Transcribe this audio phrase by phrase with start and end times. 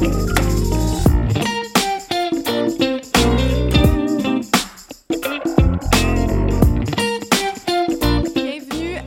[0.00, 0.22] Bienvenue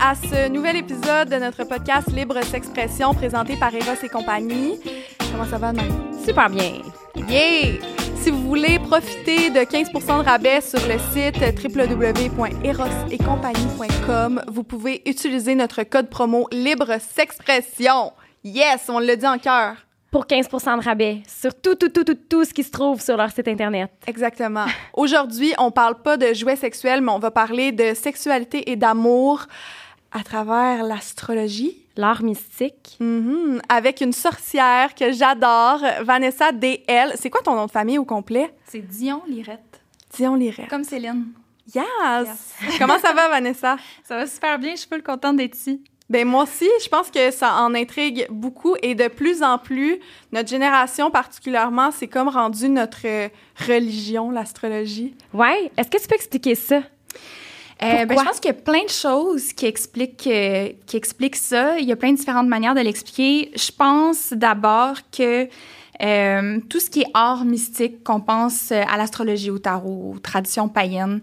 [0.02, 4.82] à ce nouvel épisode de notre podcast Libre S'expression présenté par Eros et compagnie.
[5.32, 5.94] Comment ça va, Marie?
[6.26, 6.82] Super bien.
[7.16, 7.80] Yeah!
[8.18, 15.56] Si vous voulez profiter de 15% de rabais sur le site www.erosetcompagnie.com, vous pouvez utiliser
[15.56, 18.12] notre code promo Libre S'expression.
[18.44, 19.76] Yes, on l'a dit en cœur.
[20.12, 23.16] Pour 15 de rabais sur tout, tout, tout, tout, tout ce qui se trouve sur
[23.16, 23.90] leur site Internet.
[24.06, 24.66] Exactement.
[24.94, 29.46] Aujourd'hui, on parle pas de jouets sexuels, mais on va parler de sexualité et d'amour
[30.12, 31.78] à travers l'astrologie.
[31.96, 32.98] L'art mystique.
[33.00, 33.62] Mhm.
[33.70, 37.14] Avec une sorcière que j'adore, Vanessa D.L.
[37.16, 38.54] C'est quoi ton nom de famille au complet?
[38.66, 39.82] C'est Dion Lirette.
[40.14, 40.70] Dion Lirette.
[40.70, 41.28] Comme Céline.
[41.74, 42.54] Yes!
[42.78, 43.78] Comment ça va, Vanessa?
[44.04, 44.72] Ça va super bien.
[44.72, 45.82] Je suis full contente d'être ici.
[46.12, 49.98] Ben moi aussi, je pense que ça en intrigue beaucoup et de plus en plus,
[50.34, 53.30] notre génération particulièrement, c'est comme rendu notre
[53.66, 55.16] religion, l'astrologie.
[55.34, 55.72] Ouais.
[55.78, 56.82] Est-ce que tu peux expliquer ça?
[57.82, 61.38] Euh, ben, je pense qu'il y a plein de choses qui expliquent, euh, qui expliquent
[61.38, 61.80] ça.
[61.80, 63.50] Il y a plein de différentes manières de l'expliquer.
[63.56, 65.48] Je pense d'abord que
[66.02, 70.68] euh, tout ce qui est art mystique, qu'on pense à l'astrologie, au tarot, aux traditions
[70.68, 71.22] païennes,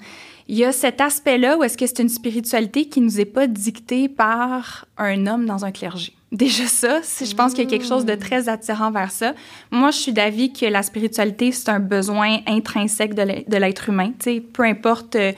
[0.48, 3.46] il y a cet aspect-là où est-ce que c'est une spiritualité qui nous est pas
[3.46, 6.14] dictée par un homme dans un clergé.
[6.32, 9.34] Déjà ça, je pense qu'il y a quelque chose de très attirant vers ça.
[9.70, 14.12] Moi, je suis d'avis que la spiritualité, c'est un besoin intrinsèque de l'être humain.
[14.18, 15.32] sais, peu importe euh,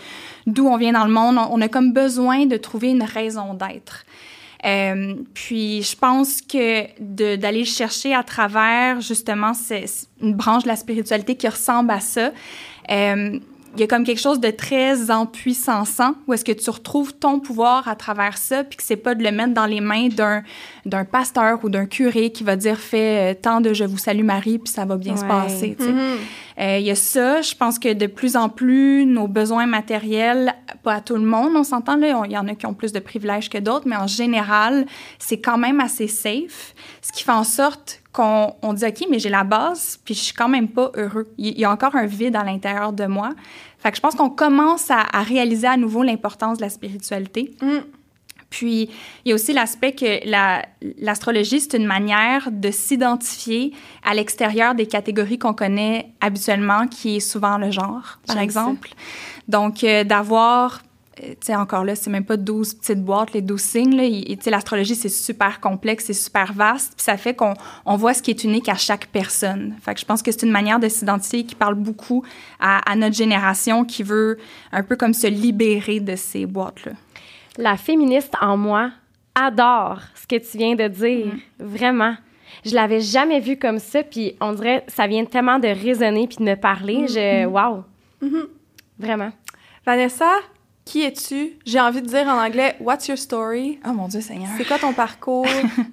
[0.47, 4.05] d'où on vient dans le monde, on a comme besoin de trouver une raison d'être.
[4.65, 6.87] Euh, puis je pense que
[7.37, 9.87] d'aller chercher à travers justement c'est
[10.21, 12.31] une branche de la spiritualité qui ressemble à ça,
[12.91, 13.39] euh,
[13.75, 17.39] il y a comme quelque chose de très empuissançant où est-ce que tu retrouves ton
[17.39, 20.43] pouvoir à travers ça, puis que c'est pas de le mettre dans les mains d'un
[20.87, 24.25] d'un pasteur ou d'un curé qui va dire fais euh, tant de je vous salue
[24.25, 25.77] Marie puis ça va bien se passer.
[25.79, 26.17] Mm-hmm.
[26.59, 27.43] Euh, il y a ça.
[27.43, 31.53] Je pense que de plus en plus nos besoins matériels, pas à tout le monde,
[31.55, 33.97] on s'entend là, il y en a qui ont plus de privilèges que d'autres, mais
[33.97, 34.87] en général
[35.19, 39.19] c'est quand même assez safe, ce qui fait en sorte qu'on on dit OK, mais
[39.19, 41.29] j'ai la base, puis je suis quand même pas heureux.
[41.39, 43.31] Il y a encore un vide à l'intérieur de moi.
[43.79, 47.55] Fait que je pense qu'on commence à, réaliser à nouveau l'importance de la spiritualité.
[47.63, 47.79] Mm.
[48.51, 48.91] Puis,
[49.25, 50.27] il y a aussi l'aspect que
[51.01, 53.73] l'astrologie, c'est une manière de s'identifier
[54.05, 58.91] à l'extérieur des catégories qu'on connaît habituellement, qui est souvent le genre, par exemple.
[59.47, 60.83] Donc, euh, d'avoir
[61.41, 64.25] sais, encore là, c'est même pas 12 petites boîtes, les 12 signes.
[64.25, 67.55] Tu sais, l'astrologie, c'est super complexe, c'est super vaste, puis ça fait qu'on
[67.85, 69.75] on voit ce qui est unique à chaque personne.
[69.83, 72.25] Fait que je pense que c'est une manière de s'identifier qui parle beaucoup
[72.59, 74.39] à, notre génération qui veut
[74.73, 76.93] un peu comme se libérer de ces boîtes-là.
[77.57, 78.91] La féministe en moi
[79.35, 81.41] adore ce que tu viens de dire, mm-hmm.
[81.59, 82.17] vraiment.
[82.65, 86.39] Je l'avais jamais vu comme ça, puis on dirait ça vient tellement de résonner puis
[86.39, 87.07] de me parler.
[87.09, 87.85] Je, wow,
[88.23, 88.47] mm-hmm.
[88.99, 89.33] vraiment.
[89.87, 90.31] Vanessa,
[90.91, 91.53] qui es-tu?
[91.65, 93.79] J'ai envie de dire en anglais, What's your story?
[93.87, 94.49] Oh mon Dieu Seigneur.
[94.59, 95.47] C'est quoi ton parcours?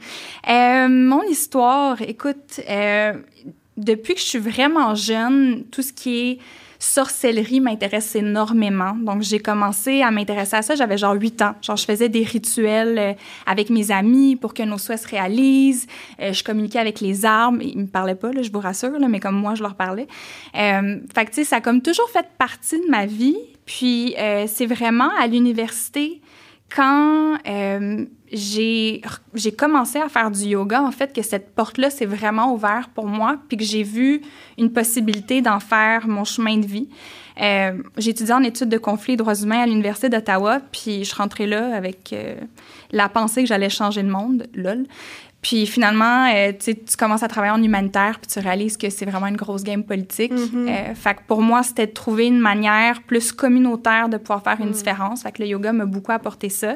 [0.50, 3.14] euh, mon histoire, écoute, euh,
[3.78, 6.38] depuis que je suis vraiment jeune, tout ce qui est
[6.80, 8.96] sorcellerie m'intéresse énormément.
[8.96, 11.54] Donc, j'ai commencé à m'intéresser à ça, j'avais genre 8 ans.
[11.62, 13.14] Genre, je faisais des rituels euh,
[13.46, 15.86] avec mes amis pour que nos souhaits se réalisent.
[16.20, 17.62] Euh, je communiquais avec les arbres.
[17.62, 20.08] Ils me parlaient pas, là, je vous rassure, là, mais comme moi, je leur parlais.
[20.56, 23.38] Euh, fait que, tu sais, ça a comme toujours fait partie de ma vie.
[23.68, 26.22] Puis euh, c'est vraiment à l'université
[26.76, 29.02] quand euh, j'ai
[29.58, 33.38] commencé à faire du yoga, en fait, que cette porte-là s'est vraiment ouverte pour moi,
[33.48, 34.22] puis que j'ai vu
[34.58, 36.90] une possibilité d'en faire mon chemin de vie.
[37.40, 41.16] Euh, j'ai étudié en études de conflits et droits humains à l'Université d'Ottawa, puis je
[41.16, 42.36] rentrais là avec euh,
[42.92, 44.86] la pensée que j'allais changer le monde, lol.
[45.48, 49.28] Puis finalement, euh, tu commences à travailler en humanitaire, puis tu réalises que c'est vraiment
[49.28, 50.34] une grosse game politique.
[50.34, 54.58] Euh, fait que pour moi, c'était de trouver une manière plus communautaire de pouvoir faire
[54.60, 54.74] une mm.
[54.74, 55.24] différence.
[55.24, 56.74] Fait que le yoga m'a beaucoup apporté ça.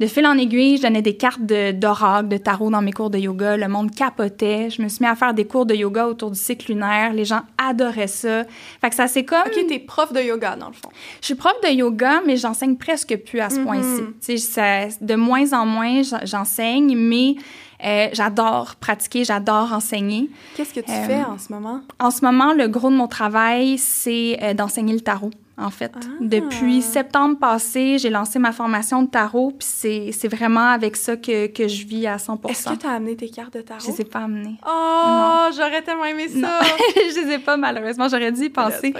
[0.00, 3.16] De fil en aiguille, je donnais des cartes d'oracle, de, tarot dans mes cours de
[3.16, 3.56] yoga.
[3.56, 4.68] Le monde capotait.
[4.68, 7.14] Je me suis mis à faire des cours de yoga autour du cycle lunaire.
[7.14, 8.44] Les gens adoraient ça.
[8.82, 9.44] Fait que ça, c'est comme...
[9.46, 10.90] OK, t'es prof de yoga, dans le fond.
[11.22, 13.64] Je suis prof de yoga, mais j'enseigne presque plus à ce mm-hmm.
[13.64, 14.98] point-ci.
[15.00, 17.36] De moins en moins, j'enseigne, mais
[17.84, 20.30] euh, j'adore pratiquer, j'adore enseigner.
[20.56, 21.80] Qu'est-ce que tu fais euh, en ce moment?
[21.98, 25.30] En ce moment, le gros de mon travail, c'est euh, d'enseigner le tarot.
[25.56, 25.92] En fait.
[25.94, 26.00] Ah.
[26.20, 31.46] Depuis septembre passé, j'ai lancé ma formation de tarot, puis c'est vraiment avec ça que,
[31.46, 33.80] que, je vis à 100 Est-ce que tu as amené tes cartes de tarot?
[33.80, 34.56] Je les ai pas amenées.
[34.66, 36.60] Oh, j'aurais tellement aimé ça!
[36.96, 38.08] je les ai pas, malheureusement.
[38.08, 38.92] J'aurais dû y penser.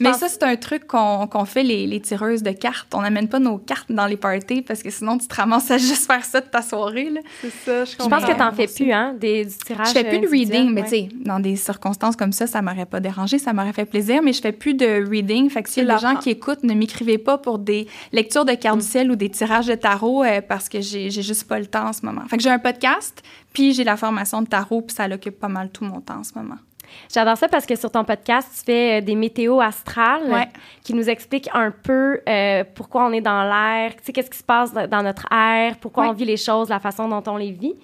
[0.00, 2.94] Mais ça, c'est un truc qu'on fait, les, les, tireuses de cartes.
[2.94, 5.78] On n'amène pas nos cartes dans les parties parce que sinon, tu te ramasses à
[5.78, 7.12] juste faire ça de ta soirée.
[7.40, 9.88] C'est ça, je Je pense que tu n'en fais plus, hein, des, du tirage.
[9.88, 12.86] Je fais plus de reading, mais tu sais, dans des circonstances comme ça, ça m'aurait
[12.86, 15.50] pas dérangé, ça m'aurait fait plaisir, mais je fais plus de reading.
[15.50, 18.78] Fait que si les gens qui écoutent, ne m'écrivez pas pour des lectures de cartes
[18.78, 21.88] du ciel ou des tirages de tarot euh, parce que j'ai juste pas le temps
[21.88, 22.22] en ce moment.
[22.28, 23.22] Fait que j'ai un podcast,
[23.52, 26.24] puis j'ai la formation de tarot, puis ça l'occupe pas mal tout mon temps en
[26.24, 26.56] ce moment.
[27.12, 30.48] J'adore ça parce que sur ton podcast, tu fais euh, des météos astrales
[30.82, 34.38] qui nous expliquent un peu euh, pourquoi on est dans l'air, tu sais, qu'est-ce qui
[34.38, 37.52] se passe dans notre air, pourquoi on vit les choses, la façon dont on les
[37.52, 37.74] vit.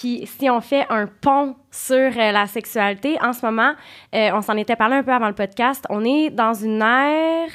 [0.00, 3.72] Puis si on fait un pont sur euh, la sexualité, en ce moment,
[4.12, 7.50] on s'en était parlé un peu avant le podcast, on est dans une ère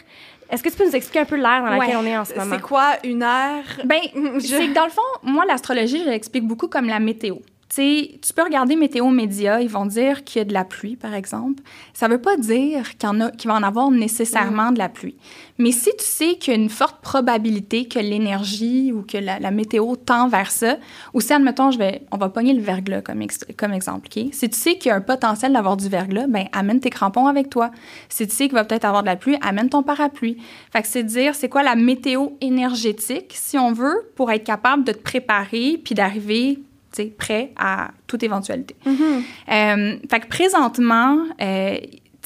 [0.50, 2.36] est-ce que tu peux nous expliquer un peu l'air dans laquelle on est en ce
[2.36, 2.56] moment?
[2.56, 3.64] C'est quoi une ère?
[3.84, 4.00] Ben,
[4.40, 7.38] c'est que dans le fond, moi, l'astrologie, je l'explique beaucoup comme la météo
[7.76, 11.14] tu peux regarder Météo Média, ils vont dire qu'il y a de la pluie, par
[11.14, 11.62] exemple.
[11.94, 15.16] Ça ne veut pas dire qu'il, va en avoir nécessairement de la pluie.
[15.58, 19.52] Mais si tu sais qu'il y a une forte probabilité que l'énergie ou que la,
[19.52, 20.78] météo tend vers ça,
[21.14, 21.80] ou si, admettons, je
[22.12, 23.24] on va pogner le verglas comme,
[23.58, 24.10] comme exemple?
[24.32, 27.28] Si tu sais qu'il y a un potentiel d'avoir du verglas, ben amène tes crampons
[27.28, 27.72] avec toi.
[28.10, 30.38] Si tu sais qu'il va peut-être avoir de la pluie, amène ton parapluie.
[30.72, 34.84] Fait que c'est dire, c'est quoi la météo énergétique, si on veut, pour être capable
[34.84, 36.60] de te préparer puis d'arriver
[37.04, 38.76] prêt à toute éventualité.
[38.86, 39.22] Mm-hmm.
[39.52, 41.78] Euh, fait que présentement, euh,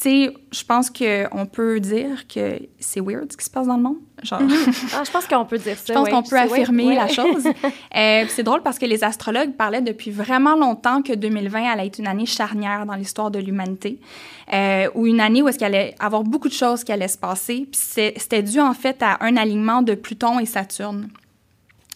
[0.04, 3.96] je pense qu'on peut dire que c'est weird ce qui se passe dans le monde.
[4.22, 4.40] Genre...
[4.40, 4.94] Mm-hmm.
[4.96, 5.84] Ah, je pense qu'on peut dire ça.
[5.88, 7.44] Je pense qu'on peut affirmer la chose.
[7.96, 11.98] euh, c'est drôle parce que les astrologues parlaient depuis vraiment longtemps que 2020 allait être
[11.98, 14.00] une année charnière dans l'histoire de l'humanité,
[14.52, 17.18] euh, ou une année où est-ce qu'il allait avoir beaucoup de choses qui allaient se
[17.18, 17.68] passer.
[17.70, 17.80] Puis
[18.16, 21.08] c'était dû en fait à un alignement de Pluton et Saturne.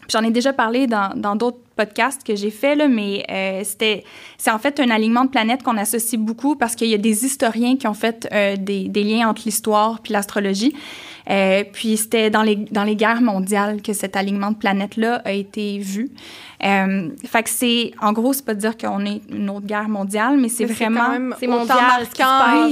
[0.09, 4.05] J'en ai déjà parlé dans d'autres podcasts que j'ai fait, là, mais euh, c'était,
[4.39, 7.25] c'est en fait un alignement de planètes qu'on associe beaucoup parce qu'il y a des
[7.25, 10.75] historiens qui ont fait euh, des, des, liens entre l'histoire puis l'astrologie.
[11.31, 15.33] Euh, puis c'était dans les, dans les guerres mondiales que cet alignement de planètes-là a
[15.33, 16.11] été vu.
[16.61, 20.49] Fait que c'est, en gros, c'est pas dire qu'on est une autre guerre mondiale, mais
[20.49, 21.35] c'est vraiment...
[21.39, 22.07] C'est mondial.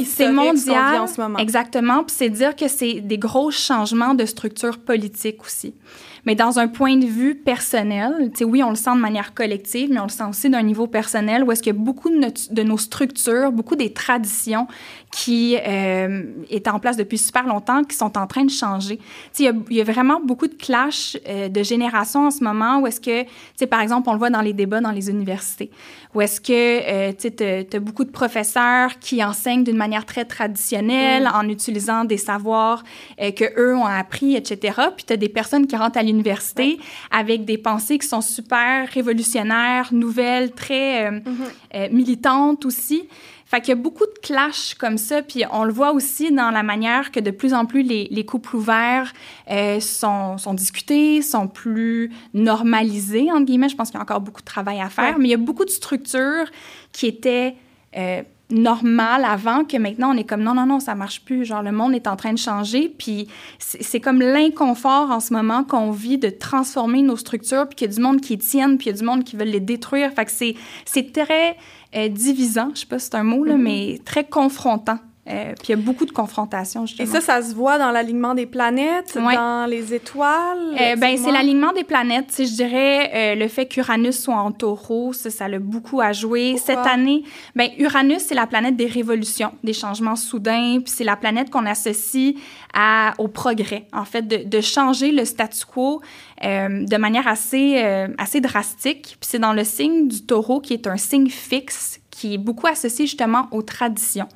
[0.05, 1.01] C'est mondial.
[1.01, 1.39] En ce moment.
[1.39, 2.05] Exactement.
[2.05, 5.75] Puis c'est dire que c'est des gros changements de structure politique aussi.
[6.25, 9.99] Mais dans un point de vue personnel, oui, on le sent de manière collective, mais
[9.99, 13.51] on le sent aussi d'un niveau personnel où est-ce a beaucoup de, de, nos structures,
[13.51, 14.69] beaucoup des traditions
[15.13, 18.97] qui euh, étaient en place depuis super longtemps, qui sont en train de changer.
[18.97, 22.43] Tu sais, il y, y a vraiment beaucoup de clash euh, de génération en ce
[22.43, 24.91] moment où est-ce que, tu sais, par exemple, on le voit dans les débats dans
[24.91, 25.71] les universités,
[26.15, 30.07] où est-ce que, euh, tu sais, tu as beaucoup de professeurs qui enseignent d'une manière
[30.07, 31.37] très traditionnelle, mm.
[31.37, 32.83] en utilisant des savoirs
[33.21, 34.81] euh, que eux ont appris, etc.
[34.97, 36.79] Puis tu as des personnes qui rentrent à l'université
[37.11, 41.93] avec des pensées qui sont super révolutionnaires, nouvelles, très euh, mm-hmm.
[41.93, 43.09] militantes aussi.
[43.53, 46.51] Fait qu'il y a beaucoup de clashs comme ça, puis on le voit aussi dans
[46.51, 49.13] la manière que de plus en plus les, les couples ouverts
[49.51, 53.69] euh, sont, sont, discutés, sont plus normalisés, entre guillemets.
[53.69, 55.37] Je pense qu'il y a encore beaucoup de travail à faire, mais il y a
[55.37, 56.47] beaucoup de structures
[56.93, 57.57] qui étaient
[57.95, 61.45] euh, normales avant que maintenant on est comme non, non, non, ça marche plus.
[61.45, 63.29] Genre, le monde est en train de changer, puis
[63.59, 67.93] c'est comme l'inconfort en ce moment qu'on vit de transformer nos structures, puis qu'il y
[67.93, 70.13] a du monde qui tiennent, puis il y a du monde qui veut les détruire.
[70.13, 71.57] Fait que c'est très
[71.95, 73.63] euh, divisant, je sais pas si c'est un mot, là, mm-hmm.
[73.63, 74.99] mais très confrontant.
[75.29, 77.09] Euh, puis il y a beaucoup de confrontations, justement.
[77.09, 80.77] Et ça, ça se voit dans l'alignement des planètes, dans les étoiles?
[80.81, 82.35] Euh, ben, c'est l'alignement des planètes.
[82.37, 86.57] Je dirais euh, le fait qu'Uranus soit en taureau, ça, ça a beaucoup à jouer.
[86.59, 87.23] Cette année,
[87.55, 91.67] ben, Uranus, c'est la planète des révolutions, des changements soudains, puis c'est la planète qu'on
[91.67, 92.35] associe
[92.75, 96.01] à, au progrès, en fait, de, de changer le statu quo
[96.45, 99.17] euh, de manière assez, euh, assez drastique.
[99.21, 102.67] Puis c'est dans le signe du taureau qui est un signe fixe, qui est beaucoup
[102.67, 104.27] associé justement aux traditions.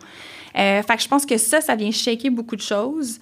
[0.59, 3.19] Euh, fait que je pense que ça, ça vient shaker beaucoup de choses.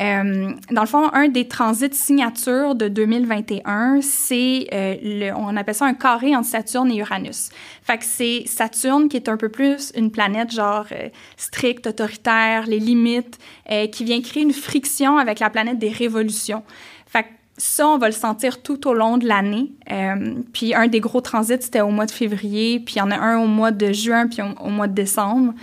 [0.00, 5.74] Euh, dans le fond, un des transits signatures de 2021, c'est, euh, le, on appelle
[5.74, 7.50] ça un carré entre Saturne et Uranus.
[7.82, 12.66] Fait que c'est Saturne qui est un peu plus une planète genre euh, stricte, autoritaire,
[12.66, 13.38] les limites,
[13.70, 16.62] euh, qui vient créer une friction avec la planète des révolutions.
[17.06, 19.72] Fait que ça, on va le sentir tout au long de l'année.
[19.90, 23.10] Euh, puis un des gros transits, c'était au mois de février, puis il y en
[23.10, 25.54] a un au mois de juin, puis au mois de décembre.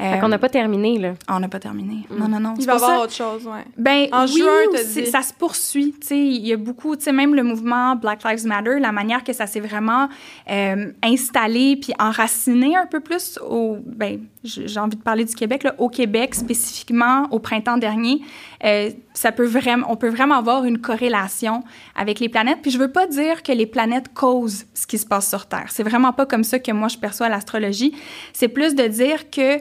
[0.00, 1.14] Euh, on n'a pas terminé, là.
[1.26, 2.06] Ah, on n'a pas terminé.
[2.08, 2.18] Mm.
[2.18, 2.54] Non, non, non.
[2.58, 3.64] Il va y avoir autre chose, ouais.
[3.76, 5.94] Ben, en oui, juin, ça se poursuit.
[6.00, 8.92] Tu sais, il y a beaucoup, tu sais, même le mouvement Black Lives Matter, la
[8.92, 10.08] manière que ça s'est vraiment
[10.50, 15.64] euh, installé puis enraciné un peu plus au, ben, j'ai envie de parler du Québec,
[15.64, 18.22] là, au Québec spécifiquement au printemps dernier,
[18.64, 21.62] euh, ça peut vraiment, on peut vraiment avoir une corrélation
[21.94, 22.58] avec les planètes.
[22.62, 25.66] Puis je veux pas dire que les planètes causent ce qui se passe sur Terre.
[25.68, 27.94] C'est vraiment pas comme ça que moi je perçois l'astrologie.
[28.32, 29.58] C'est plus de dire que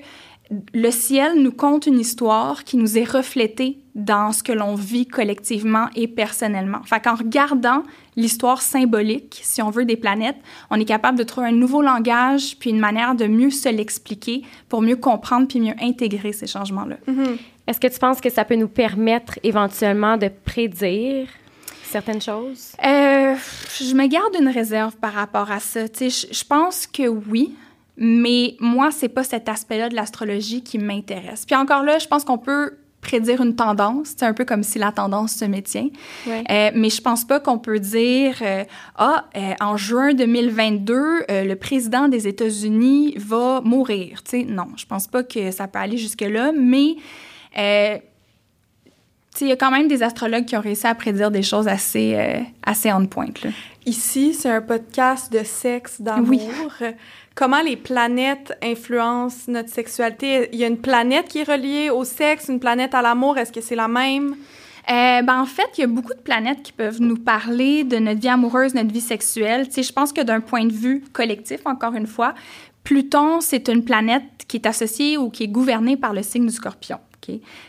[0.74, 5.06] le ciel nous conte une histoire qui nous est reflétée dans ce que l'on vit
[5.06, 6.82] collectivement et personnellement.
[6.86, 7.84] Fait qu'en regardant
[8.16, 10.38] l'histoire symbolique, si on veut, des planètes,
[10.72, 14.44] on est capable de trouver un nouveau langage puis une manière de mieux se l'expliquer
[14.70, 16.98] pour mieux comprendre puis mieux intégrer ces changements-là.
[17.08, 17.38] Mm-hmm.
[17.68, 21.28] Est-ce que tu penses que ça peut nous permettre éventuellement de prédire
[21.84, 22.74] certaines choses?
[22.84, 23.36] Euh,
[23.80, 25.82] je me garde une réserve par rapport à ça.
[25.86, 27.54] Je, je pense que oui.
[28.00, 31.46] Mais moi, c'est pas cet aspect-là de l'astrologie qui m'intéresse.
[31.46, 34.14] Puis encore là, je pense qu'on peut prédire une tendance.
[34.18, 35.90] C'est un peu comme si la tendance se maintient.
[36.28, 38.64] Euh, mais je pense pas qu'on peut dire euh,
[38.98, 44.24] ah euh, en juin 2022 le président des États-Unis va mourir.
[44.24, 46.52] Tu sais, non, je pense pas que ça peut aller jusque là.
[46.52, 46.96] Mais
[49.42, 52.18] il y a quand même des astrologues qui ont réussi à prédire des choses assez,
[52.64, 53.28] assez on point.
[53.44, 53.52] Là.
[53.90, 56.72] Ici, c'est un podcast de sexe, d'amour.
[57.34, 60.48] Comment les planètes influencent notre sexualité?
[60.54, 63.40] Il y a une planète qui est reliée au sexe, une planète à l'amour.
[63.40, 64.36] Est-ce que c'est la même?
[64.92, 67.98] Euh, ben, en fait, il y a beaucoup de planètes qui peuvent nous parler de
[67.98, 69.66] notre vie amoureuse, notre vie sexuelle.
[69.66, 72.36] Tu sais, je pense que d'un point de vue collectif, encore une fois,
[72.84, 76.54] Pluton, c'est une planète qui est associée ou qui est gouvernée par le signe du
[76.54, 77.00] scorpion.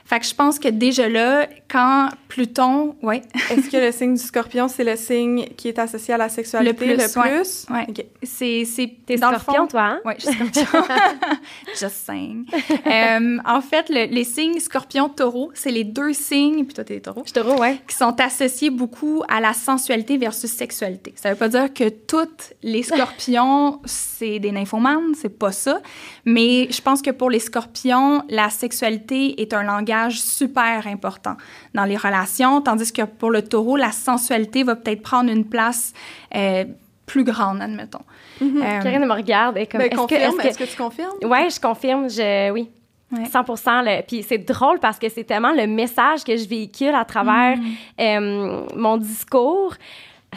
[0.05, 3.23] Fait que je pense que déjà là, quand Pluton, ouais.
[3.51, 6.87] Est-ce que le signe du Scorpion, c'est le signe qui est associé à la sexualité
[6.87, 6.97] le plus?
[6.97, 7.67] Le plus?
[7.71, 7.87] Ouais.
[8.23, 10.01] C'est c'est t'es Scorpion, toi hein?
[10.05, 10.95] Ouais, je suis Scorpion.
[11.79, 12.47] Just saying.
[12.87, 17.23] euh, en fait, les signes Scorpion, Taureau, c'est les deux signes, puis toi t'es Taureau.
[17.27, 17.79] Je Taureau, ouais.
[17.87, 21.13] Qui sont associés beaucoup à la sensualité versus sexualité.
[21.17, 25.81] Ça veut pas dire que toutes les Scorpions c'est des nymphomanes, c'est pas ça,
[26.25, 31.37] mais je pense que pour les Scorpions, la sexualité est un langage super important
[31.75, 35.93] dans les relations, tandis que pour le taureau, la sensualité va peut-être prendre une place
[36.35, 36.65] euh,
[37.07, 38.05] plus grande, admettons.
[38.41, 39.81] Mm euh, Karine me regarde et comme.
[39.81, 41.15] Ben, est-ce que, tu confirmes?
[41.23, 42.09] Oui, je confirme.
[42.09, 42.69] Je, oui.
[43.13, 43.45] 100
[44.07, 47.75] Puis c'est drôle parce que c'est tellement le message que je véhicule à travers mhm.
[48.01, 49.75] euh, mon discours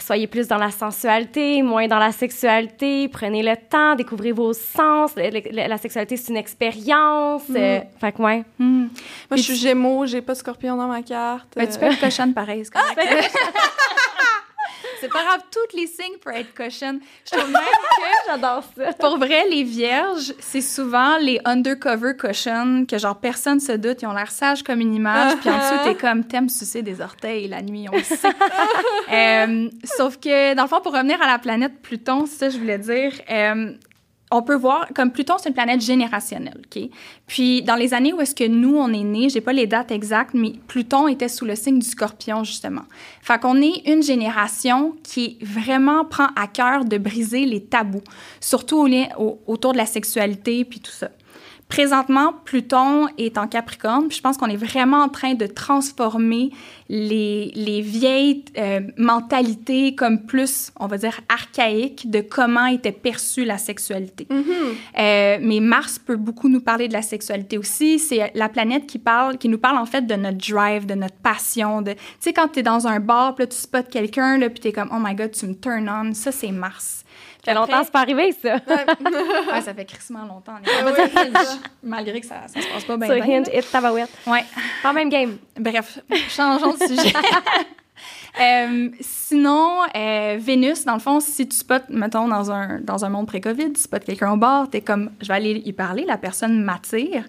[0.01, 5.11] soyez plus dans la sensualité, moins dans la sexualité, prenez le temps, découvrez vos sens.
[5.15, 7.47] La, sexualité, c'est une expérience.
[7.49, 7.55] Mm.
[7.57, 8.43] Euh, fait que, ouais.
[8.57, 8.79] Mm.
[8.79, 11.47] Moi, je suis Gémeaux, j'ai pas de scorpion dans ma carte.
[11.55, 12.73] Ben, tu peux être cochonne pareil, C'est
[15.09, 16.99] pas grave, toutes les signes peuvent être cochonnes.
[17.25, 18.03] Je trouve même que.
[18.31, 18.93] J'adore ça.
[18.93, 24.01] Pour vrai, les vierges, c'est souvent les undercover cochonnes que, genre, personne se doute.
[24.01, 25.37] Ils ont l'air sages comme une image.
[25.37, 28.17] Puis en dessous, t'es comme, t'aimes sucer des orteils la nuit, on le sait.
[29.11, 32.79] Euh, sauf que, dans le fond, pour revenir à la planète Pluton, ça, je voulais
[32.79, 33.73] dire, euh,
[34.33, 36.89] on peut voir, comme Pluton, c'est une planète générationnelle, OK?
[37.27, 39.91] Puis, dans les années où est-ce que nous, on est nés, j'ai pas les dates
[39.91, 42.81] exactes, mais Pluton était sous le signe du scorpion, justement.
[43.21, 48.01] Fait qu'on est une génération qui vraiment prend à cœur de briser les tabous,
[48.39, 48.87] surtout
[49.19, 51.09] au, autour de la sexualité, puis tout ça.
[51.69, 56.51] Présentement, Pluton est en Capricorne, puis je pense qu'on est vraiment en train de transformer
[56.95, 63.45] les, les vieilles euh, mentalités comme plus, on va dire, archaïques de comment était perçue
[63.45, 64.27] la sexualité.
[64.29, 64.99] Mm-hmm.
[64.99, 67.97] euh, mais Mars peut beaucoup nous parler de la sexualité aussi.
[67.97, 71.15] C'est la planète qui parle, qui nous parle en fait de notre drive, de notre
[71.15, 71.81] passion.
[71.81, 74.67] Tu sais, quand tu es dans un bar, puis là, tu spots quelqu'un, puis tu
[74.67, 76.13] es comme, oh my god, tu me turn on.
[76.13, 77.03] Ça, c'est Mars.
[77.45, 78.53] Ça fait longtemps, c'est pas arrivé, ça.
[78.55, 80.53] ouais, ça fait crissement longtemps.
[81.83, 83.07] Malgré que ça, ça se passe pas bien.
[83.07, 84.09] Sur Hint, It, Tabarouette.
[84.25, 84.45] Ouais.
[84.81, 85.37] Pas même game.
[85.59, 87.13] Bref, changeons de sujet.
[88.41, 93.09] Euh, sinon, euh, Vénus, dans le fond, si tu spots, mettons, dans un, dans un
[93.09, 96.03] monde pré-COVID, tu spots quelqu'un au bord, tu es comme, je vais aller y parler,
[96.05, 97.25] la personne m'attire.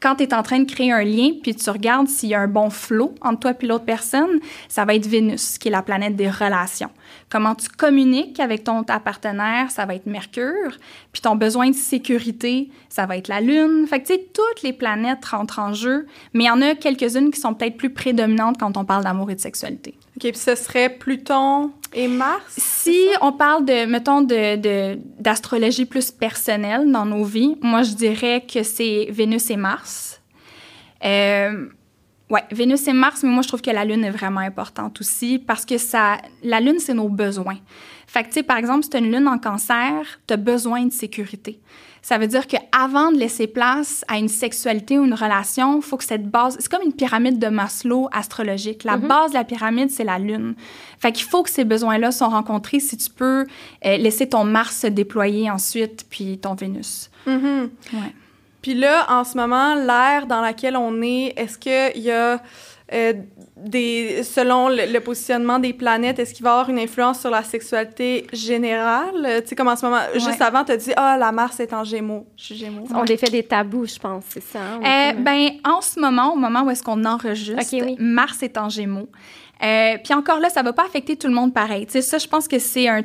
[0.00, 2.40] Quand tu es en train de créer un lien, puis tu regardes s'il y a
[2.40, 5.82] un bon flow entre toi et l'autre personne, ça va être Vénus, qui est la
[5.82, 6.90] planète des relations.
[7.30, 10.72] Comment tu communiques avec ton ta partenaire, ça va être Mercure.
[11.12, 13.86] Puis ton besoin de sécurité, ça va être la Lune.
[13.88, 16.74] Fait que, tu sais, toutes les planètes rentrent en jeu, mais il y en a
[16.74, 19.94] quelques-unes qui sont peut-être plus prédominantes quand on parle d'amour et de sexualité.
[20.16, 22.54] OK, puis ce serait Pluton et Mars?
[22.56, 28.44] Si on parle de, mettons, de, d'astrologie plus personnelle dans nos vies, moi, je dirais
[28.46, 30.22] que c'est Vénus et Mars.
[31.04, 31.66] Euh,
[32.30, 35.40] oui, Vénus et Mars, mais moi, je trouve que la Lune est vraiment importante aussi
[35.40, 37.58] parce que ça, la Lune, c'est nos besoins.
[38.06, 40.36] Fait que, tu sais, par exemple, si tu as une Lune en cancer, tu as
[40.36, 41.60] besoin de sécurité.
[42.06, 45.96] Ça veut dire qu'avant de laisser place à une sexualité ou une relation, il faut
[45.96, 46.56] que cette base.
[46.60, 48.84] C'est comme une pyramide de Maslow astrologique.
[48.84, 49.08] La mm-hmm.
[49.08, 50.54] base de la pyramide, c'est la Lune.
[51.00, 53.44] Fait qu'il faut que ces besoins-là soient rencontrés si tu peux
[53.84, 57.10] euh, laisser ton Mars se déployer ensuite, puis ton Vénus.
[57.26, 57.62] Mm-hmm.
[57.94, 58.14] Ouais.
[58.62, 62.40] Puis là, en ce moment, l'ère dans laquelle on est, est-ce qu'il y a
[62.92, 63.14] euh,
[63.56, 67.42] des, selon le, positionnement des planètes, est-ce qu'il va y avoir une influence sur la
[67.42, 69.40] sexualité générale?
[69.42, 71.72] Tu sais, comme en ce moment, juste avant, tu as dit, ah, la Mars est
[71.72, 72.26] en Gémeaux.
[72.36, 72.86] Je suis Gémeaux.
[72.94, 74.60] On défait des tabous, je pense, c'est ça?
[74.60, 75.14] Hein?
[75.16, 79.08] Euh, ben, en ce moment, au moment où est-ce qu'on enregistre, Mars est en Gémeaux.
[79.62, 81.86] Euh, puis encore là, ça va pas affecter tout le monde pareil.
[81.86, 83.02] Tu sais, ça, je pense que c'est un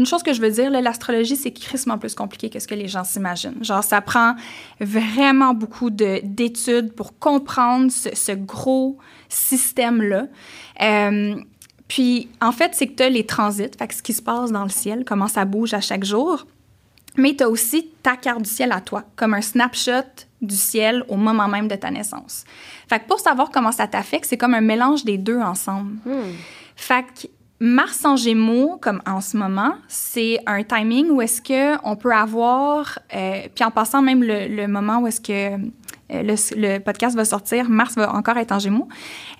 [0.00, 2.88] une chose que je veux dire, l'astrologie, c'est crissement plus compliqué que ce que les
[2.88, 3.62] gens s'imaginent.
[3.62, 4.34] Genre, ça prend
[4.80, 8.96] vraiment beaucoup d'études pour comprendre ce, gros
[9.28, 10.26] système-là.
[10.80, 11.34] Euh,
[11.86, 14.50] puis, en fait, c'est que tu as les transits, fait que ce qui se passe
[14.50, 16.46] dans le ciel, comment ça bouge à chaque jour.
[17.18, 21.04] Mais tu as aussi ta carte du ciel à toi, comme un snapshot du ciel
[21.08, 22.44] au moment même de ta naissance.
[22.88, 25.98] Fait que pour savoir comment ça t'affecte, c'est comme un mélange des deux ensemble.
[26.06, 26.32] Hmm.
[26.74, 27.28] Fait que
[27.62, 32.14] Mars en Gémeaux, comme en ce moment, c'est un timing où est-ce que on peut
[32.14, 35.56] avoir, euh, puis en passant même le, moment où est-ce que
[36.10, 38.88] euh, le, podcast va sortir, Mars va encore être en Gémeaux,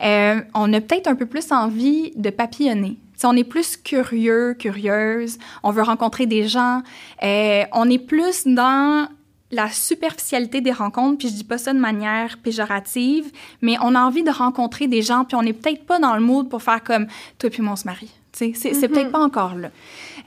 [0.05, 2.99] euh, on a peut-être un peu plus envie de papillonner.
[3.25, 6.83] on est plus curieux, curieuse, on veut rencontrer des gens,
[7.23, 9.09] on est plus dans
[9.50, 13.30] la superficialité des rencontres, puis je dis pas ça de manière péjorative,
[13.62, 16.21] mais on a envie de rencontrer des gens, puis on n'est peut-être pas dans le
[16.21, 17.07] mood pour faire comme
[17.38, 18.11] toi puis moi on se marie.
[18.33, 19.71] C'est mm peut-être pas encore là.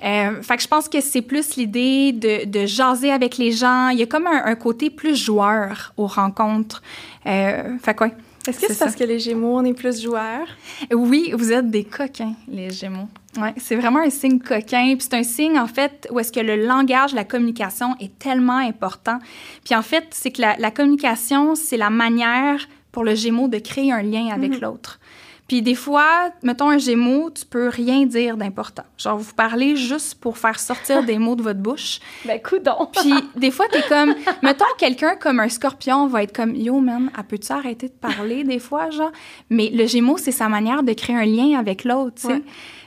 [0.04, 3.90] Euh, fait que je pense que c'est plus l'idée de, de, jaser avec les gens.
[3.90, 6.82] Il y a comme un, côté plus joueur aux rencontres.
[7.26, 8.10] Euh, fait quoi?
[8.48, 10.48] Est-ce que c'est parce que les Gémeaux, on est plus joueurs?
[10.92, 13.08] Oui, vous êtes des coquins, les Gémeaux.
[13.38, 14.96] Ouais, c'est vraiment un signe coquin.
[14.98, 18.58] Puis c'est un signe, en fait, où est-ce que le langage, la communication est tellement
[18.58, 19.20] important.
[19.64, 23.58] Puis en fait, c'est que la, la communication, c'est la manière pour le Gémeaux de
[23.58, 24.62] créer un lien avec mhm.
[24.62, 25.00] l'autre.
[25.48, 28.84] Puis des fois, mettons un gémeau, tu peux rien dire d'important.
[28.98, 32.00] Genre, vous parlez juste pour faire sortir des mots de votre bouche.
[32.26, 32.88] Ben, coudon!
[32.94, 34.16] Puis des fois, t'es comme...
[34.42, 38.60] mettons, quelqu'un comme un scorpion va être comme «Yo, man, peux-tu arrêter de parler des
[38.60, 39.12] fois, genre?»
[39.50, 42.42] Mais le gémeau, c'est sa manière de créer un lien avec l'autre, tu sais.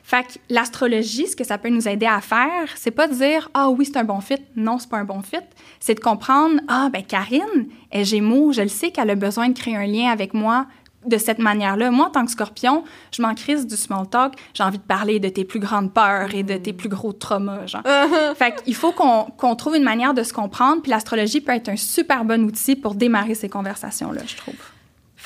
[0.06, 3.50] Fait que l'astrologie, ce que ça peut nous aider à faire, c'est pas de dire
[3.54, 5.38] ah oui c'est un bon fit, non c'est pas un bon fit,
[5.80, 9.58] c'est de comprendre ah ben Karine est Gémeaux, je le sais qu'elle a besoin de
[9.58, 10.66] créer un lien avec moi
[11.06, 11.90] de cette manière-là.
[11.90, 14.34] Moi, en tant que scorpion, je m'en crise du small talk.
[14.54, 17.66] J'ai envie de parler de tes plus grandes peurs et de tes plus gros traumas,
[17.66, 17.82] genre.
[17.82, 18.34] Uh-huh.
[18.34, 21.76] fait qu'il faut qu'on trouve une manière de se comprendre, puis l'astrologie peut être un
[21.76, 24.56] super bon outil pour démarrer ces conversations-là, je trouve.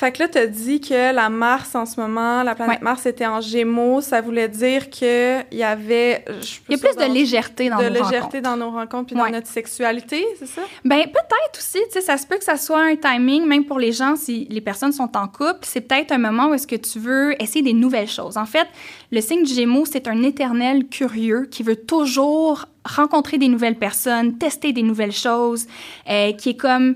[0.01, 3.05] Fait que là, tu as dit que la Mars, en ce moment, la planète Mars
[3.05, 4.01] était en Gémeaux.
[4.01, 6.25] Ça voulait dire qu'il y avait...
[6.67, 7.99] Il y a plus de légèreté dans nos rencontres.
[7.99, 10.63] De légèreté dans nos rencontres puis dans notre sexualité, c'est ça?
[10.83, 11.77] Ben peut-être aussi.
[11.85, 14.47] Tu sais, ça se peut que ça soit un timing, même pour les gens, si
[14.49, 17.61] les personnes sont en couple, c'est peut-être un moment où est-ce que tu veux essayer
[17.61, 18.37] des nouvelles choses.
[18.37, 18.67] En fait,
[19.11, 24.39] le signe du Gémeaux, c'est un éternel curieux qui veut toujours rencontrer des nouvelles personnes,
[24.39, 25.67] tester des nouvelles choses,
[26.09, 26.95] euh, qui est comme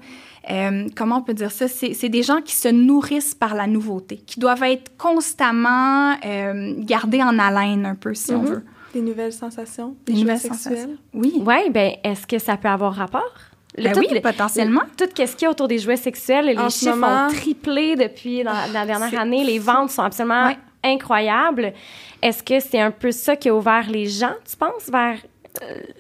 [0.50, 1.68] euh, comment on peut dire ça?
[1.68, 7.24] C'est des gens qui se nourrissent par la nouveauté, qui doivent être constamment euh, gardés
[7.24, 8.48] en haleine un peu, si on mhm.
[8.48, 8.64] veut.
[8.94, 10.98] Des nouvelles sensations, des, nouvelles sexuelles?
[11.14, 11.34] Oui.
[11.46, 13.34] Oui, ben est-ce que ça peut avoir rapport?
[13.78, 14.84] Ben oui, potentiellement.
[14.96, 18.86] tout ce qu'il y a autour des jouets sexuels, les chiffres ont triplé depuis la,
[18.86, 19.44] dernière année.
[19.44, 21.74] Les ventes sont absolument incroyables.
[22.22, 25.18] Est-ce que c'est un peu ça qui a ouvert les gens, tu penses, vers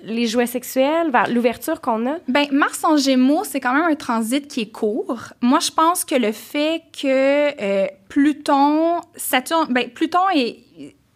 [0.04, 2.18] les jouets sexuels, l'ouverture qu'on a?
[2.28, 5.34] Ben Mars en Gémeaux, c'est quand même un transit qui est court.
[5.42, 10.20] Moi, je pense que le fait que euh, Pluton, Saturne, ben Pluton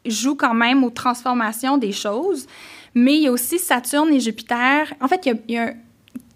[0.05, 2.47] joue quand même aux transformations des choses,
[2.95, 4.93] mais il y a aussi Saturne et Jupiter.
[5.01, 5.73] En fait, il y a,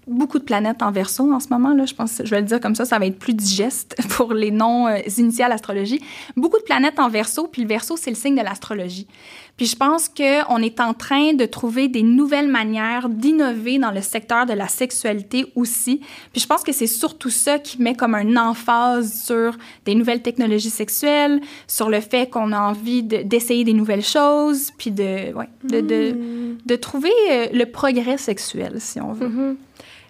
[0.08, 1.74] beaucoup de planètes en verso en ce moment.
[1.74, 4.34] Là, je pense, je vais le dire comme ça, ça va être plus digeste pour
[4.34, 6.02] les noms euh, initiés à l'astrologie.
[6.36, 9.08] Beaucoup de planètes en verso, puis le verso, c'est le signe de l'astrologie.
[9.56, 14.02] Puis je pense qu'on est en train de trouver des nouvelles manières d'innover dans le
[14.02, 16.02] secteur de la sexualité aussi.
[16.32, 20.24] Puis je pense que c'est surtout ça qui met comme un emphase sur des nouvelles
[20.24, 25.50] technologies sexuelles, sur le fait qu'on a envie d'essayer des nouvelles choses, puis de, ouais,
[25.64, 26.58] de, de, hmm.
[26.66, 29.28] de, trouver euh, le progrès sexuel, si on veut.
[29.28, 29.56] Mm-hmm.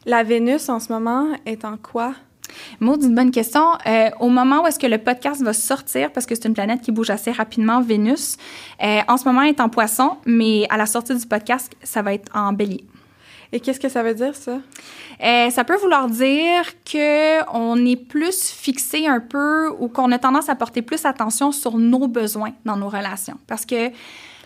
[0.06, 2.14] La Vénus en ce moment est en quoi?
[2.80, 3.64] Maud, une bonne question.
[3.86, 6.82] Euh, au moment où est-ce que le podcast va sortir, parce que c'est une planète
[6.82, 8.38] qui bouge assez rapidement, Vénus,
[8.84, 12.02] euh, en ce moment, elle est en poisson, mais à la sortie du podcast, ça
[12.02, 12.86] va être en bélier.
[13.52, 14.58] Et qu'est-ce que ça veut dire, ça?
[15.24, 20.50] Euh, ça peut vouloir dire qu'on est plus fixé un peu ou qu'on a tendance
[20.50, 23.38] à porter plus attention sur nos besoins dans nos relations.
[23.48, 23.90] Parce que...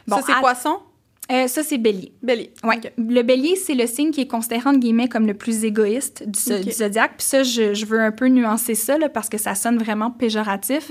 [0.08, 0.80] Bon, ça, c'est poisson?
[1.30, 2.14] Euh, ça, c'est bélier.
[2.24, 2.54] Bélier.
[2.64, 2.78] Ouais.
[2.78, 2.92] Ok.
[2.98, 6.40] Le bélier, c'est le signe qui est considéré, entre guillemets, comme le plus égoïste du,
[6.40, 6.64] zo- Ok.
[6.64, 7.12] du zodiaque.
[7.18, 10.10] Puis ça, je, je veux un peu nuancer ça, là, parce que ça sonne vraiment
[10.10, 10.90] péjoratif.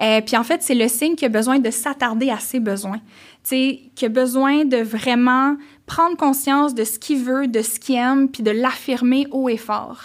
[0.00, 2.98] Euh, puis en fait, c'est le signe qui a besoin de s'attarder à ses besoins.
[2.98, 7.80] Tu sais, qui a besoin de vraiment prendre conscience de ce qu'il veut, de ce
[7.80, 10.02] qu'il aime, puis de l'affirmer haut et fort.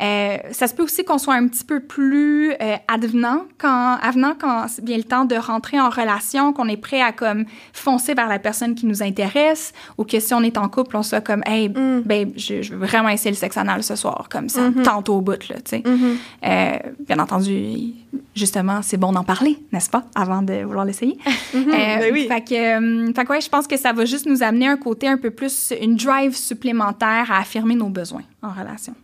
[0.00, 4.34] Euh, ça se peut aussi qu'on soit un petit peu plus euh, advenant quand, avenant
[4.38, 8.28] quand vient le temps de rentrer en relation, qu'on est prêt à comme foncer vers
[8.28, 11.42] la personne qui nous intéresse, ou que si on est en couple, on soit comme,
[11.46, 12.00] hey, Mm.
[12.04, 14.82] babe, je, je veux vraiment essayer le sexe anal ce soir, comme ça, Mhm.
[14.82, 15.82] tente au bout, là, tu sais.
[15.84, 16.16] Mhm.
[16.46, 16.76] Euh,
[17.06, 17.92] bien entendu,
[18.34, 21.16] justement, c'est bon d'en parler, n'est-ce pas, avant de vouloir l'essayer?
[21.54, 22.26] Ben oui.
[22.28, 25.08] Fait que, fait que ouais, je pense que ça va juste nous amener un côté
[25.08, 28.94] un peu plus, une drive supplémentaire à affirmer nos besoins en relation.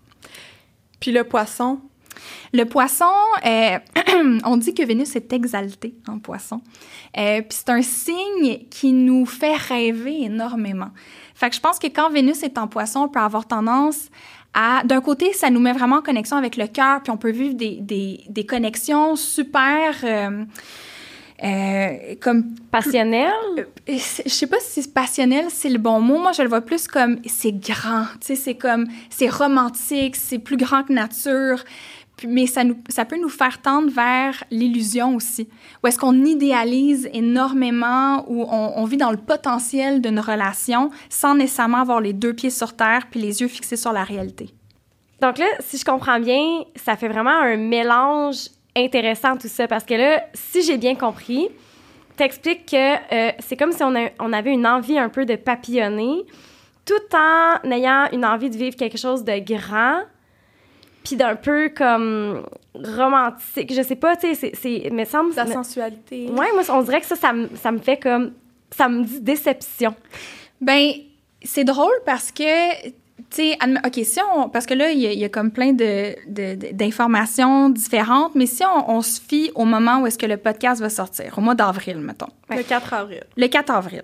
[1.01, 1.81] Puis le poisson?
[2.53, 3.05] Le poisson,
[3.47, 3.79] euh,
[4.45, 6.61] on dit que Vénus est exaltée en poisson.
[7.17, 10.91] Euh, Puis c'est un signe qui nous fait rêver énormément.
[11.35, 14.09] Fait que je pense que quand Vénus est en poisson, on peut avoir tendance
[14.53, 14.83] à...
[14.85, 17.55] D'un côté, ça nous met vraiment en connexion avec le cœur, puis on peut vivre
[17.55, 19.95] des, des, des connexions super...
[20.05, 20.45] euh,
[21.43, 23.33] euh, comme Euh, Passionnel?
[23.89, 23.99] je
[24.29, 26.19] sais pas si passionnel, c'est le bon mot.
[26.19, 28.05] Moi, je le vois plus comme c'est grand.
[28.21, 31.65] Tu sais, c'est comme c'est romantique, c'est plus grand que nature.
[32.17, 35.49] Puis- Mais ça, nous, ça peut nous faire tendre vers l'illusion aussi.
[35.83, 41.35] Où est-ce qu'on idéalise énormément, où on, on vit dans le potentiel d'une relation sans
[41.35, 44.51] nécessairement avoir les deux pieds sur terre puis les yeux fixés sur la réalité.
[45.23, 46.43] Donc là, si je comprends bien,
[46.77, 51.49] ça fait vraiment un mélange intéressant tout ça parce que là, si j'ai bien compris,
[52.17, 55.37] t'expliques que euh, c'est comme si on, a- on avait une envie un peu de
[55.37, 56.25] papillonner
[56.85, 60.03] tout en ayant une envie de vivre quelque chose de grand
[61.05, 63.73] puis d'un peu comme romantique.
[63.75, 64.91] Je sais pas, tu sais, c'est- c'est...
[64.93, 65.35] Mais ça me...
[65.35, 66.27] La sensualité.
[66.31, 67.33] Ouais, moi, on dirait que ça, ça
[67.73, 68.33] me fait comme...
[68.71, 69.95] Ça me dit déception.
[70.61, 70.93] Ben,
[71.43, 72.43] c'est drôle parce que,
[73.31, 74.49] tu sais, OK, si on.
[74.49, 77.69] Parce que là, il y, a- il y a comme plein de, de- de- d'informations
[77.71, 80.89] différentes, mais si on, on se fie au moment où est-ce que le podcast va
[80.91, 83.23] sortir, au mois d'avril, mettons, Le 4 avril.
[83.37, 84.03] le 4 avril,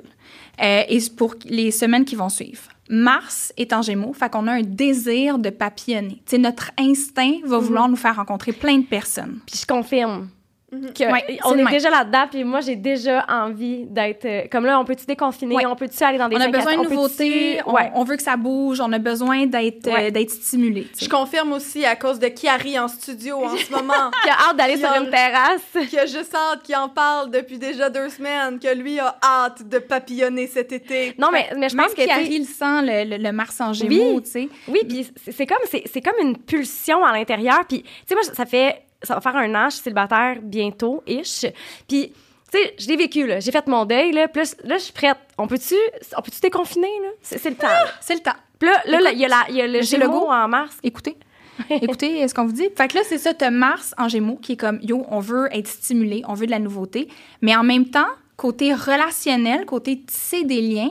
[0.63, 2.63] euh, et pour les semaines qui vont suivre.
[2.89, 6.21] Mars est en Gémeaux, fait qu'on a un désir de papillonner.
[6.27, 9.41] Tu sais, notre instinct va vouloir nous faire rencontrer plein de personnes.
[9.47, 10.29] Puis je confirme
[10.71, 14.25] que Ouais, c'est on est déjà là-dedans, puis moi, j'ai déjà envie d'être...
[14.25, 15.55] euh, comme là, on peut-tu déconfiner?
[15.55, 15.65] Ouais.
[15.67, 17.91] On peut-tu aller dans des On a besoin de nouveautés, on, Ouais.
[17.95, 20.83] on veut que ça bouge, on a besoin d'être, euh, d'être stimulé.
[20.93, 21.05] tu sais.
[21.05, 24.11] Je confirme aussi à cause de Kiari en studio en ce moment.
[24.25, 25.63] Qui a hâte d'aller sur une terrasse.
[25.89, 29.69] qui a juste hâte, qui en parle depuis déjà deux semaines, que lui a hâte
[29.69, 31.15] de papillonner cet été.
[31.19, 32.05] Non, mais, mais je Même pense que...
[32.07, 34.23] Carrie le sent, le, le, le Mars en Gémeaux, Oui.
[34.25, 34.49] tu sais.
[34.69, 37.61] Oui, puis c'est- comme, c'est c'est comme une pulsion à l'intérieur.
[37.69, 38.83] Puis, tu sais, moi, ça fait...
[39.03, 41.47] Ça va faire un an, je suis célibataire bientôt, ish.
[41.89, 42.13] Puis,
[42.53, 43.41] tu sais, je l'ai vécu, là.
[43.41, 44.29] J'ai fait mon deuil, là.
[44.29, 45.17] Puis là, là, je suis prête.
[45.39, 45.75] On peut-tu
[46.17, 47.09] on peut déconfiner, là?
[47.21, 47.67] C'est le temps.
[47.67, 47.85] là.
[48.01, 48.37] C'est le temps.
[48.59, 49.83] Puis là, là, il y a, la- il y a le.
[49.83, 50.77] Gémeaux en mars.
[50.83, 51.17] Écoutez.
[51.71, 52.69] Écoutez ce qu'on vous dit.
[52.77, 55.49] Fait que là, c'est ça, t'as Mars en Gémeaux qui est comme, yo, on veut
[55.53, 57.09] être stimulé, on veut de la nouveauté.
[57.41, 60.91] Mais en même temps, côté relationnel, côté tisser des liens,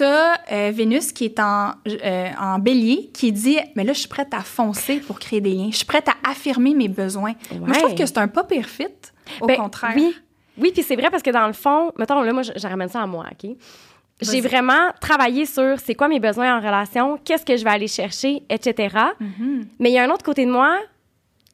[0.00, 4.08] t'as euh, Vénus qui est en, euh, en bélier qui dit, mais là, je suis
[4.08, 5.68] prête à foncer pour créer des liens.
[5.70, 7.34] Je suis prête à affirmer mes besoins.
[7.52, 8.86] Moi, je trouve que c'est un pas pire fit,
[9.42, 9.92] au Ben, contraire.
[9.94, 10.16] Oui.
[10.56, 12.88] Oui, puis c'est vrai parce que dans le fond, mettons, là, moi, je, je ramène
[12.88, 13.50] ça à moi, OK?
[14.22, 17.88] J'ai vraiment travaillé sur c'est quoi mes besoins en relation, qu'est-ce que je vais aller
[17.88, 18.96] chercher, etc.
[19.18, 19.66] Mhm.
[19.78, 20.78] Mais il y a un autre côté de moi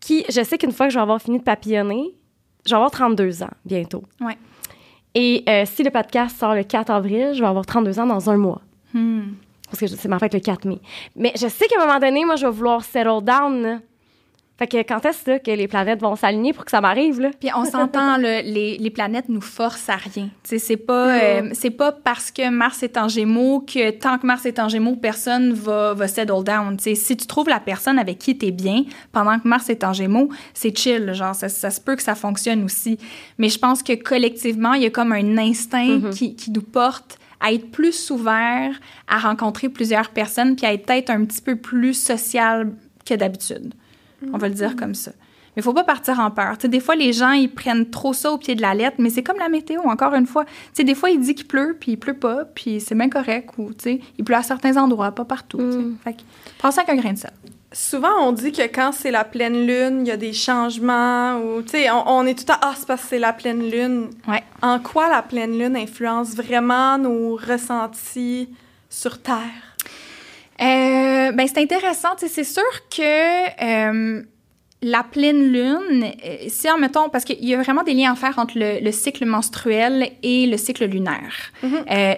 [0.01, 2.15] qui, je sais qu'une fois que je vais avoir fini de papillonner,
[2.65, 4.03] je vais avoir 32 ans bientôt.
[4.21, 4.37] Ouais.
[5.19, 8.29] Et euh, si le podcast sort le 4 avril, je vais avoir 32 ans dans
[8.29, 8.61] un mois.
[8.93, 9.23] Hmm.
[9.65, 10.79] Parce que c'est ma fête le 4 mai.
[11.17, 13.81] Mais je sais qu'à un moment donné, moi, je vais vouloir settle down.
[14.59, 17.31] Fait que quand est-ce là, que les planètes vont s'aligner pour que ça m'arrive, là?
[17.39, 20.31] Puis on s'entend, les, les planètes nous forcent à rien.
[20.49, 24.27] Tu c'est pas, euh, c'est pas parce que Mars est en Gémeaux que tant que
[24.27, 26.77] Mars est en Gémeaux, personne va, va settle down.
[26.79, 29.93] Tu si tu trouves la personne avec qui t'es bien pendant que Mars est en
[29.93, 31.13] Gémeaux, c'est chill.
[31.13, 32.99] Genre, ça, ça se peut que ça fonctionne aussi.
[33.37, 37.19] Mais je pense que collectivement, il y a comme un instinct qui, qui nous porte
[37.41, 38.71] à être plus ouvert,
[39.07, 42.73] à rencontrer plusieurs personnes, puis à être peut-être un petit peu plus social
[43.05, 43.75] que d'habitude.
[44.33, 45.13] On va le dire comme ça.
[45.57, 46.59] Mais il faut pas partir en peur.
[46.59, 48.97] Tu sais, des fois, les gens, ils prennent trop ça au pied de la lettre,
[48.99, 50.45] mais c'est comme la météo, encore une fois.
[50.45, 53.09] Tu sais, des fois, il dit qu'il pleut, puis il pleut pas, puis c'est bien
[53.09, 53.51] correct.
[53.57, 55.59] Ou, tu sais, il pleut à certains endroits, pas partout.
[55.59, 55.97] Mm.
[56.05, 56.21] Fait que,
[56.59, 57.31] prends ça avec un grain de sel.
[57.73, 61.63] Souvent, on dit que quand c'est la pleine lune, il y a des changements ou,
[61.63, 63.71] tu sais, on, on est tout le temps, ah, c'est parce que c'est la pleine
[63.71, 64.11] lune.
[64.29, 64.43] Ouais.
[64.61, 68.51] En quoi la pleine lune influence vraiment nos ressentis
[68.91, 69.76] sur Terre?
[70.61, 72.11] Euh, ben, c'est intéressant.
[72.17, 74.23] C'est sûr que euh,
[74.83, 78.39] la pleine lune, euh, si, mettons, parce qu'il y a vraiment des liens à faire
[78.39, 81.53] entre le, le cycle menstruel et le cycle lunaire.
[81.63, 81.85] Mhm.
[81.91, 82.15] Euh,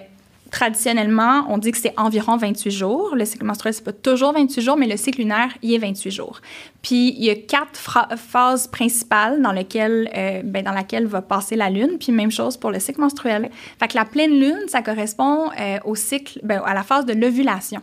[0.51, 3.15] traditionnellement, on dit que c'est environ 28 jours.
[3.15, 6.11] Le cycle menstruel, c'est pas toujours 28 jours, mais le cycle lunaire, il est 28
[6.11, 6.41] jours.
[6.81, 7.77] Puis, il y a quatre
[8.17, 11.97] phases principales dans lesquelles, euh, ben, dans laquelle va passer la lune.
[11.99, 13.49] Puis, même chose pour le cycle menstruel.
[13.79, 17.13] Fait que la pleine lune, ça correspond euh, au cycle, ben, à la phase de
[17.13, 17.81] l'ovulation.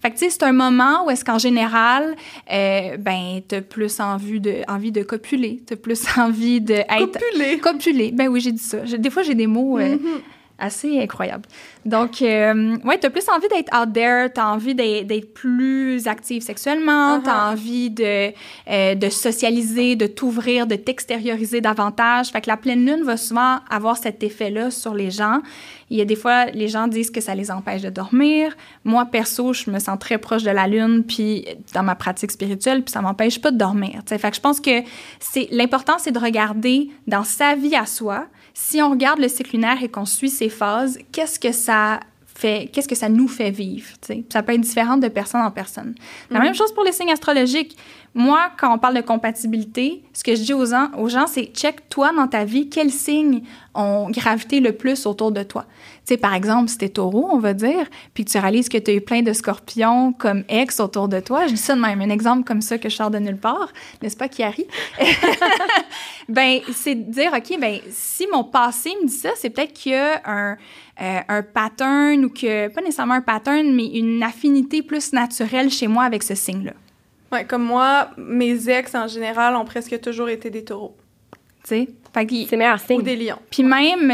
[0.00, 2.14] Fait que, tu sais, c'est un moment où est-ce qu'en général,
[2.52, 7.12] euh, ben, t'as plus envie de, envie de copuler, t'as plus envie de être...
[7.12, 7.58] Copuler?
[7.58, 8.78] Copuler, ben oui, j'ai dit ça.
[8.78, 9.78] Des fois, j'ai des mots...
[9.78, 10.20] Euh, mm-hmm
[10.58, 11.44] assez incroyable.
[11.84, 16.06] Donc, euh, ouais, tu as plus envie d'être out there, tu as envie d'être plus
[16.06, 17.52] active sexuellement, tu as uh-huh.
[17.52, 18.32] envie de,
[18.68, 22.28] euh, de socialiser, de t'ouvrir, de t'extérioriser davantage.
[22.28, 25.40] Fait que la pleine lune va souvent avoir cet effet-là sur les gens.
[25.90, 28.54] Il y a des fois, les gens disent que ça les empêche de dormir.
[28.84, 32.82] Moi, perso, je me sens très proche de la lune, puis dans ma pratique spirituelle,
[32.82, 34.02] puis ça m'empêche pas de dormir.
[34.04, 34.18] T'sais.
[34.18, 34.82] Fait que je pense que
[35.20, 38.26] c'est l'important, c'est de regarder dans sa vie à soi,
[38.60, 42.68] si on regarde le cycle lunaire et qu'on suit ces phases, qu'est-ce que ça fait,
[42.72, 43.86] qu'est-ce que ça nous fait vivre?
[44.32, 45.94] Ça peut être différent de personne en personne.
[46.28, 46.46] La mhm.
[46.46, 47.76] même chose pour les signes astrologiques.
[48.14, 51.44] Moi, quand on parle de compatibilité, ce que je dis aux gens, aux gens c'est
[51.54, 53.42] check toi dans ta vie, quels signes
[53.76, 55.64] ont gravité le plus autour de toi.
[56.08, 58.78] Tu sais, par exemple, si t'es taureau, on va dire, puis que tu réalises que
[58.78, 61.82] tu as eu plein de scorpions comme ex autour de toi, je dis ça de
[61.82, 64.66] même, un exemple comme ça que je sors de nulle part, n'est-ce pas, Kiari?
[66.30, 69.92] ben, c'est de dire, OK, ben, si mon passé me dit ça, c'est peut-être qu'il
[69.92, 70.56] y a un,
[71.02, 75.88] euh, un pattern ou que, pas nécessairement un pattern, mais une affinité plus naturelle chez
[75.88, 76.72] moi avec ce signe-là.
[77.30, 80.96] Ouais, comme moi, mes ex en général ont presque toujours été des taureaux.
[81.64, 81.88] Tu sais?
[82.48, 83.00] C'est meilleur signe.
[83.00, 83.38] Ou des lions.
[83.50, 84.10] Puis même,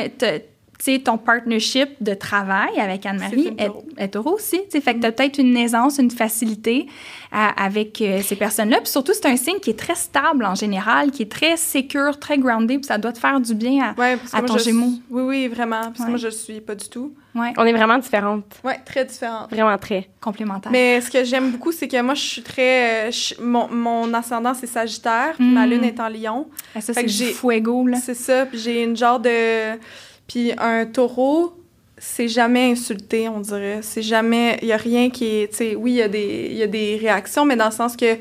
[0.81, 3.57] sais, ton partnership de travail avec Anne-Marie
[3.97, 4.61] est, taureau aussi.
[4.71, 6.87] Fait que tu as peut-être une aisance, une facilité
[7.33, 8.79] avec euh, ces personnes-là.
[8.79, 12.19] Puis surtout, c'est un signe qui est très stable en général, qui est très secure,
[12.19, 14.93] très grounded, puis ça doit te faire du bien à, ton gémeau.
[15.11, 15.83] Oui, oui, vraiment.
[15.83, 17.15] Parce que moi, je suis pas du tout.
[17.35, 17.53] Ouais.
[17.57, 18.45] On est vraiment différentes.
[18.63, 19.51] Oui, très différentes.
[19.51, 20.09] Vraiment très.
[20.21, 20.71] Complémentaires.
[20.71, 23.09] Mais ce que j'aime beaucoup, c'est que moi, je suis très...
[23.09, 23.11] Euh,
[23.41, 25.71] mon, mon, ascendant, c'est Sagittaire, puis ma mm.
[25.71, 26.47] lune est en Lion.
[26.75, 27.97] Ah, ça, c'est du fuego, là.
[27.97, 29.77] C'est ça, puis j'ai une genre de
[30.27, 31.55] puis un taureau,
[31.99, 33.81] c'est jamais insulté, on dirait.
[33.83, 34.59] C'est jamais.
[34.63, 35.51] Il y a rien qui est.
[35.51, 37.97] Tu sais, oui, il y, a des, y a des réactions, mais dans le sens
[37.97, 38.19] que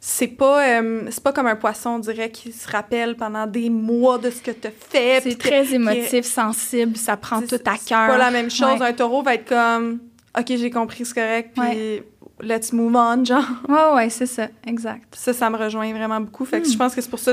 [0.00, 3.68] c'est pas euh, c'est pas comme un poisson on dirait qui se rappelle pendant des
[3.68, 7.80] mois de ce que tu fait c'est très émotif sensible ça prend tout à cœur
[7.80, 9.98] c'est pas la même chose un taureau va être comme
[10.38, 12.02] ok j'ai compris c'est correct puis
[12.40, 13.44] let's move on, genre.
[13.68, 15.14] Ouais, ouais, c'est ça, exact.
[15.14, 16.44] Ça, ça me rejoint vraiment beaucoup.
[16.44, 16.78] Fait que je hmm.
[16.78, 17.32] pense que c'est pour ça,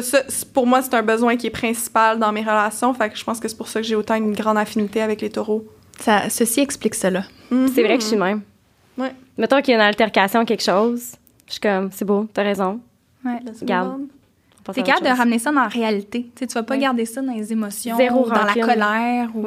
[0.53, 2.93] pour moi, c'est un besoin qui est principal dans mes relations.
[2.93, 5.21] Fait que je pense que c'est pour ça que j'ai autant une grande affinité avec
[5.21, 5.65] les taureaux.
[5.99, 7.23] Ça, ceci explique cela.
[7.51, 7.67] Mm-hmm.
[7.73, 8.41] C'est vrai que je suis même.
[8.97, 9.13] Ouais.
[9.37, 11.15] Mettons qu'il y a une altercation, quelque chose,
[11.47, 12.79] je suis comme, c'est beau, t'as raison.
[13.23, 13.39] Ouais.
[13.63, 14.01] Garde.
[14.73, 16.23] T'es capable de ramener ça dans la réalité.
[16.23, 19.29] Tu, sais, tu vas pas garder ça dans les émotions, ou dans la colère.
[19.35, 19.45] Ou,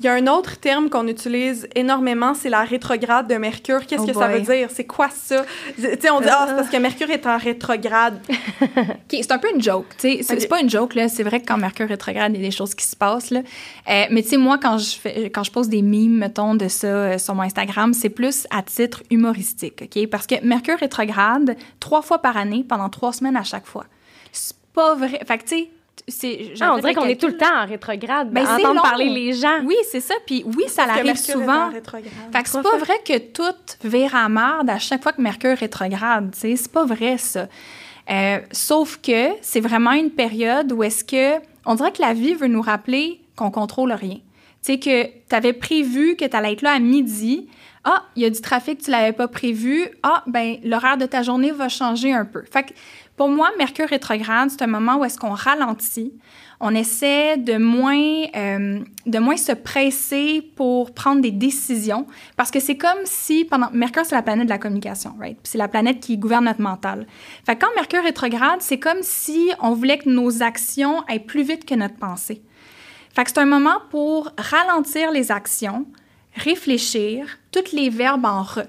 [0.00, 3.84] il y a un autre terme qu'on utilise énormément, c'est la rétrograde de Mercure.
[3.84, 4.68] Qu'est-ce oh que ça veut dire?
[4.70, 5.44] C'est quoi ça?
[5.74, 8.20] Tu sais, on dit, ah, c'est parce que Mercure est en rétrograde.
[9.10, 9.86] c'est un peu une joke.
[9.98, 11.08] Tu sais, c'est pas une joke, là.
[11.08, 13.40] C'est vrai que quand Mercure rétrograde, il y a des choses qui se passent, là.
[13.88, 16.68] Euh, mais tu sais, moi, quand je, fais, quand je pose des mimes, mettons, de
[16.68, 20.06] ça euh, sur mon Instagram, c'est plus à titre humoristique, OK?
[20.08, 23.86] Parce que Mercure rétrograde trois fois par année pendant trois semaines à chaque fois.
[24.30, 25.20] C'est pas vrai.
[25.26, 25.70] Fait que, tu sais,
[26.60, 29.60] ah, on dirait qu'on est tout le temps en rétrograde, ben, entendre parler les gens.
[29.64, 30.14] Oui, c'est ça.
[30.26, 31.70] Puis oui, ça l'arrive souvent.
[31.70, 33.42] Fait que c'est pas vrai que tout
[33.84, 36.30] vire à marde à chaque fois que Mercure rétrograde.
[36.34, 37.48] C'est pas vrai, ça.
[38.10, 42.34] Euh, sauf que c'est vraiment une période où est-ce que on dirait que la vie
[42.34, 44.18] veut nous rappeler qu'on contrôle rien.
[44.64, 47.48] Tu sais, que tu avais prévu que tu allais être là à midi.
[47.84, 49.88] Ah, il y a du trafic, tu l'avais pas prévu.
[50.02, 52.42] Ah, ben l'horaire de ta journée va changer un peu.
[52.50, 52.72] Fait que
[53.18, 56.12] pour moi, Mercure rétrograde, c'est un moment où est-ce qu'on ralentit,
[56.60, 62.60] on essaie de moins, euh, de moins se presser pour prendre des décisions, parce que
[62.60, 65.36] c'est comme si, pendant Mercure, c'est la planète de la communication, right?
[65.42, 67.08] C'est la planète qui gouverne notre mental.
[67.44, 71.42] Fait que quand Mercure rétrograde, c'est comme si on voulait que nos actions aillent plus
[71.42, 72.42] vite que notre pensée.
[73.14, 75.86] Fait que c'est un moment pour ralentir les actions,
[76.34, 78.62] réfléchir, toutes les verbes en re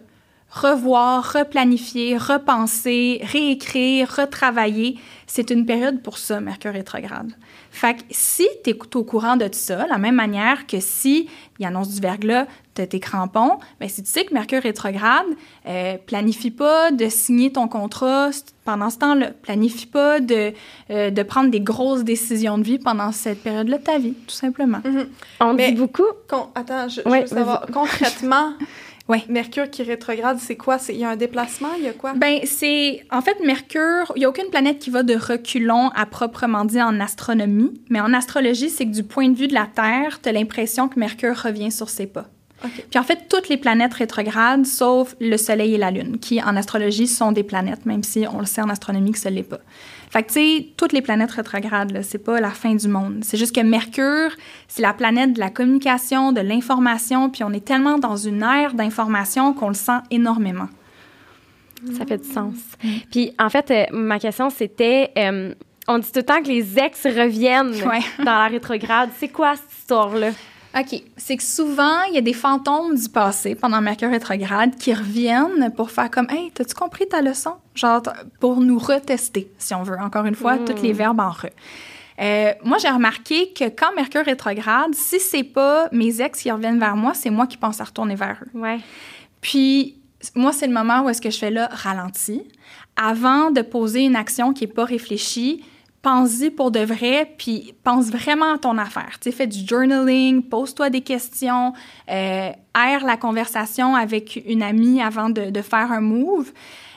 [0.49, 4.97] revoir, replanifier, repenser, réécrire, retravailler.
[5.27, 7.31] C'est une période pour ça, Mercure rétrograde.
[7.71, 11.29] Fait que si tu es au courant de tout ça, la même manière que si
[11.59, 15.27] il annonce du verglas, tu tes crampons, bien, si tu sais que Mercure rétrograde,
[15.67, 18.29] euh, planifie pas de signer ton contrat
[18.65, 19.31] pendant ce temps-là.
[19.41, 20.53] Planifie pas de,
[20.89, 24.35] euh, de prendre des grosses décisions de vie pendant cette période-là de ta vie, tout
[24.35, 24.79] simplement.
[24.79, 25.07] Mm-hmm.
[25.41, 26.03] On dit beaucoup.
[26.55, 28.53] attends, je, veux savoir, concrètement,
[29.09, 29.23] Ouais.
[29.27, 30.77] Mercure qui rétrograde, c'est quoi?
[30.87, 31.69] Il y a un déplacement?
[31.77, 32.13] Il y a quoi?
[32.13, 33.03] Ben, c'est.
[33.11, 36.81] En fait, Mercure, il n'y a aucune planète qui va de reculons à proprement dit
[36.81, 40.29] en astronomie, mais en astrologie, c'est que du point de vue de la Terre, tu
[40.29, 42.27] as l'impression que Mercure revient sur ses pas.
[42.61, 46.55] Puis en fait, toutes les planètes rétrogrades, sauf le Soleil et la Lune, qui en
[46.55, 49.61] astrologie sont des planètes, même si on le sait en astronomie que ce l'est pas.
[50.09, 53.19] Fait que, tu sais, toutes les planètes rétrogrades, c'est pas la fin du monde.
[53.21, 54.31] C'est juste que Mercure,
[54.67, 58.73] c'est la planète de la communication, de l'information, puis on est tellement dans une ère
[58.73, 60.67] d'information qu'on le sent énormément.
[61.97, 62.55] Ça fait du sens.
[63.11, 65.53] Puis, en fait, euh, ma question, c'était euh,
[65.87, 67.71] on dit tout le temps que les ex reviennent
[68.19, 69.09] dans la rétrograde.
[69.17, 70.31] C'est quoi cette histoire-là?
[70.77, 71.01] OK.
[71.17, 75.71] C'est que souvent, il y a des fantômes du passé pendant Mercure rétrograde qui reviennent
[75.75, 77.53] pour faire comme Hey, t'as-tu compris ta leçon?
[77.73, 78.03] Genre,
[78.39, 79.97] pour nous retester, si on veut.
[79.99, 81.47] Encore une fois, tous les verbes en re.
[82.19, 86.79] Euh, moi, j'ai remarqué que quand Mercure rétrograde, si c'est pas mes ex qui reviennent
[86.79, 88.59] vers moi, c'est moi qui pense à retourner vers eux.
[88.59, 88.79] Ouais.
[89.41, 89.99] Puis,
[90.35, 92.43] moi, c'est le moment où est-ce que je fais là, ralenti.
[92.97, 95.63] Avant de poser une action qui n'est pas réfléchie,
[96.01, 99.17] pense-y pour de vrai, puis pense vraiment à ton affaire.
[99.19, 101.73] Tu fais du journaling, pose-toi des questions,
[102.09, 106.51] euh, aère la conversation avec une amie avant de, de faire un move.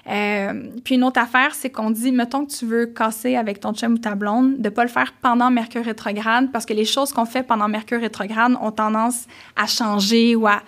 [0.08, 3.72] Euh, puis une autre affaire, c'est qu'on dit, mettons que tu veux casser avec ton
[3.72, 7.12] chum ou ta blonde, de pas le faire pendant Mercure rétrograde, parce que les choses
[7.12, 10.62] qu'on fait pendant Mercure rétrograde ont tendance à changer ou à...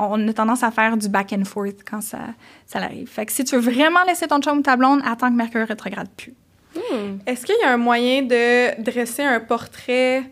[0.00, 2.18] On a tendance à faire du back and forth quand ça,
[2.66, 3.08] ça arrive.
[3.08, 5.66] Fait que si tu veux vraiment laisser ton chum ou ta blonde, attends que Mercure
[5.66, 6.34] rétrograde plus.
[6.78, 7.18] Hmm.
[7.26, 10.24] Est-ce qu'il y a un moyen de dresser un portrait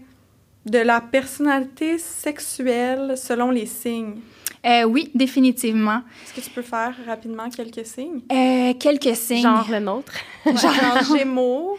[0.64, 4.20] de la personnalité sexuelle selon les signes?
[4.64, 6.02] Euh, oui, définitivement.
[6.24, 8.20] Est-ce que tu peux faire rapidement quelques signes?
[8.32, 9.42] Euh, quelques signes.
[9.42, 10.12] Genre le nôtre.
[10.44, 11.78] Genre Gémeaux.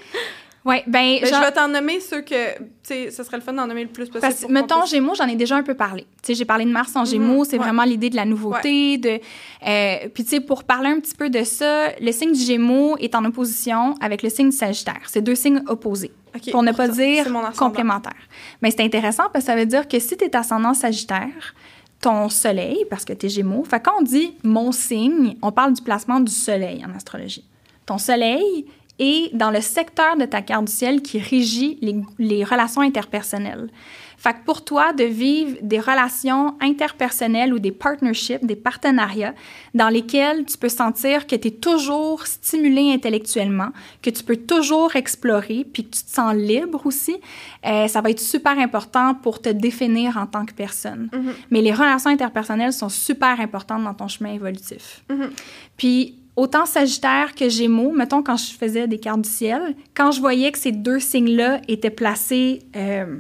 [0.68, 3.54] Oui, ben, ben Je vais t'en nommer ceux que, tu sais, ce serait le fun
[3.54, 4.20] d'en nommer le plus possible.
[4.20, 6.02] Parce, mettons, Gémeaux, j'en ai déjà un peu parlé.
[6.22, 8.98] Tu sais, j'ai parlé de Mars en mhm, Gémeaux, c'est vraiment l'idée de la nouveauté.
[8.98, 9.22] De,
[9.66, 12.98] euh, puis, tu sais, pour parler un petit peu de ça, le signe du Gémeaux
[12.98, 15.00] est en opposition avec le signe du Sagittaire.
[15.08, 16.12] C'est deux signes opposés.
[16.52, 17.28] pour ne pas dire
[17.58, 18.28] complémentaires.
[18.62, 21.56] Mais c'est intéressant parce que ça veut dire que si tu es ascendant Sagittaire,
[22.02, 25.72] ton soleil, parce que tu es Gémeaux, fait quand on dit mon signe, on parle
[25.72, 27.46] du placement du soleil en astrologie.
[27.86, 28.66] Ton soleil
[29.00, 33.70] et dans le secteur de ta carte du ciel qui régit les, les relations interpersonnelles.
[34.18, 39.36] Fait que pour toi, de vivre des relations interpersonnelles ou des partnerships, des partenariats
[39.76, 43.70] dans lesquels tu peux sentir que tu es toujours stimulé intellectuellement,
[44.02, 47.18] que tu peux toujours explorer, puis que tu te sens libre aussi,
[47.66, 51.10] euh, ça va être super important pour te définir en tant que personne.
[51.14, 51.34] Mm-hmm.
[51.52, 55.04] Mais les relations interpersonnelles sont super importantes dans ton chemin évolutif.
[55.12, 55.30] Mm-hmm.
[55.78, 60.22] Puis autant Sagittaire que Gémeaux, mettons quand je faisais des cartes du ciel, quand je
[60.22, 63.18] voyais que ces deux signes-là étaient placés euh,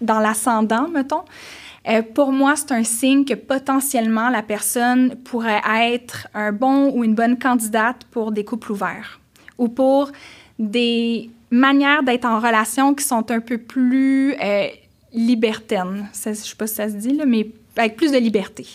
[0.00, 1.24] dans l'ascendant, mettons,
[1.88, 7.04] euh, pour moi, c'est un signe que potentiellement la personne pourrait être un bon ou
[7.04, 9.18] une bonne candidate pour des couples ouverts
[9.58, 10.12] ou pour
[10.58, 14.68] des manières d'être en relation qui sont un peu plus euh,
[15.12, 16.08] libertaines.
[16.24, 18.66] je ne sais pas si ça se dit, là, mais avec plus de liberté.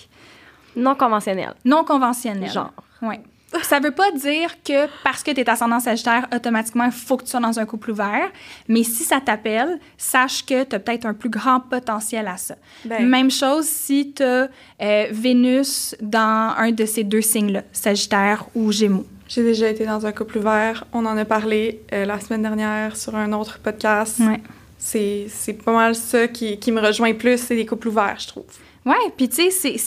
[0.75, 1.53] Non conventionnel.
[1.63, 2.51] Non conventionnel.
[2.51, 2.73] Genre.
[3.01, 3.15] Oui.
[3.63, 7.23] Ça veut pas dire que parce que tu es ascendant Sagittaire, automatiquement, il faut que
[7.23, 8.31] tu sois dans un couple ouvert.
[8.67, 12.55] Mais si ça t'appelle, sache que tu as peut-être un plus grand potentiel à ça.
[12.85, 13.07] Ben.
[13.07, 14.49] Même chose si tu as
[14.81, 19.05] euh, Vénus dans un de ces deux signes-là, Sagittaire ou Gémeaux.
[19.27, 20.85] J'ai déjà été dans un couple ouvert.
[20.93, 24.19] On en a parlé euh, la semaine dernière sur un autre podcast.
[24.19, 24.41] Ouais.
[24.77, 28.45] C'est pas mal ça qui, qui me rejoint plus, c'est les couples ouverts, je trouve.
[28.85, 29.77] Ouais, puis tu sais,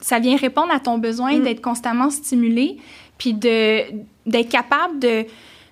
[0.00, 1.42] ça vient répondre à ton besoin mm.
[1.44, 2.76] d'être constamment stimulé
[3.22, 5.26] puis d'être capable de,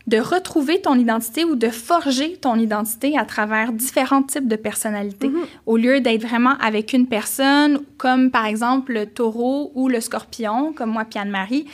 [0.06, 5.26] de retrouver ton identité ou de forger ton identité à travers différents types de personnalités,
[5.26, 5.46] mm-hmm.
[5.66, 10.72] au lieu d'être vraiment avec une personne, comme par exemple le taureau ou le scorpion,
[10.72, 11.66] comme moi, Piane Marie,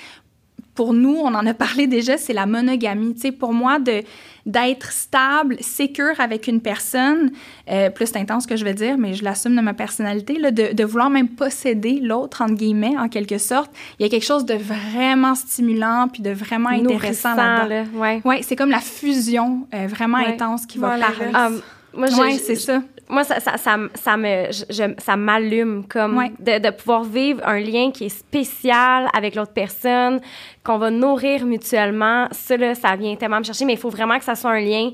[0.76, 3.14] pour nous, on en a parlé déjà, c'est la monogamie.
[3.14, 4.02] Tu sais, pour moi, de
[4.44, 7.32] d'être stable, sécure avec une personne,
[7.68, 10.72] euh, plus intense que je vais dire, mais je l'assume de ma personnalité, là, de,
[10.72, 13.72] de, vouloir même posséder l'autre, entre guillemets, en quelque sorte.
[13.98, 17.98] Il y a quelque chose de vraiment stimulant puis de vraiment intéressant là-dedans.
[17.98, 18.20] ouais.
[18.24, 21.32] ouais c'est comme la fusion euh, vraiment intense qui va parler.
[21.34, 21.60] Um,
[21.92, 22.08] moi,
[22.38, 24.50] c'est ça moi, ça, ça, ça, ça me,
[24.98, 30.20] ça m'allume comme de, de, pouvoir vivre un lien qui est spécial avec l'autre personne,
[30.64, 32.26] qu'on va nourrir mutuellement.
[32.32, 34.60] Ça, là, ça vient tellement me chercher, mais il faut vraiment que ça soit un
[34.60, 34.90] lien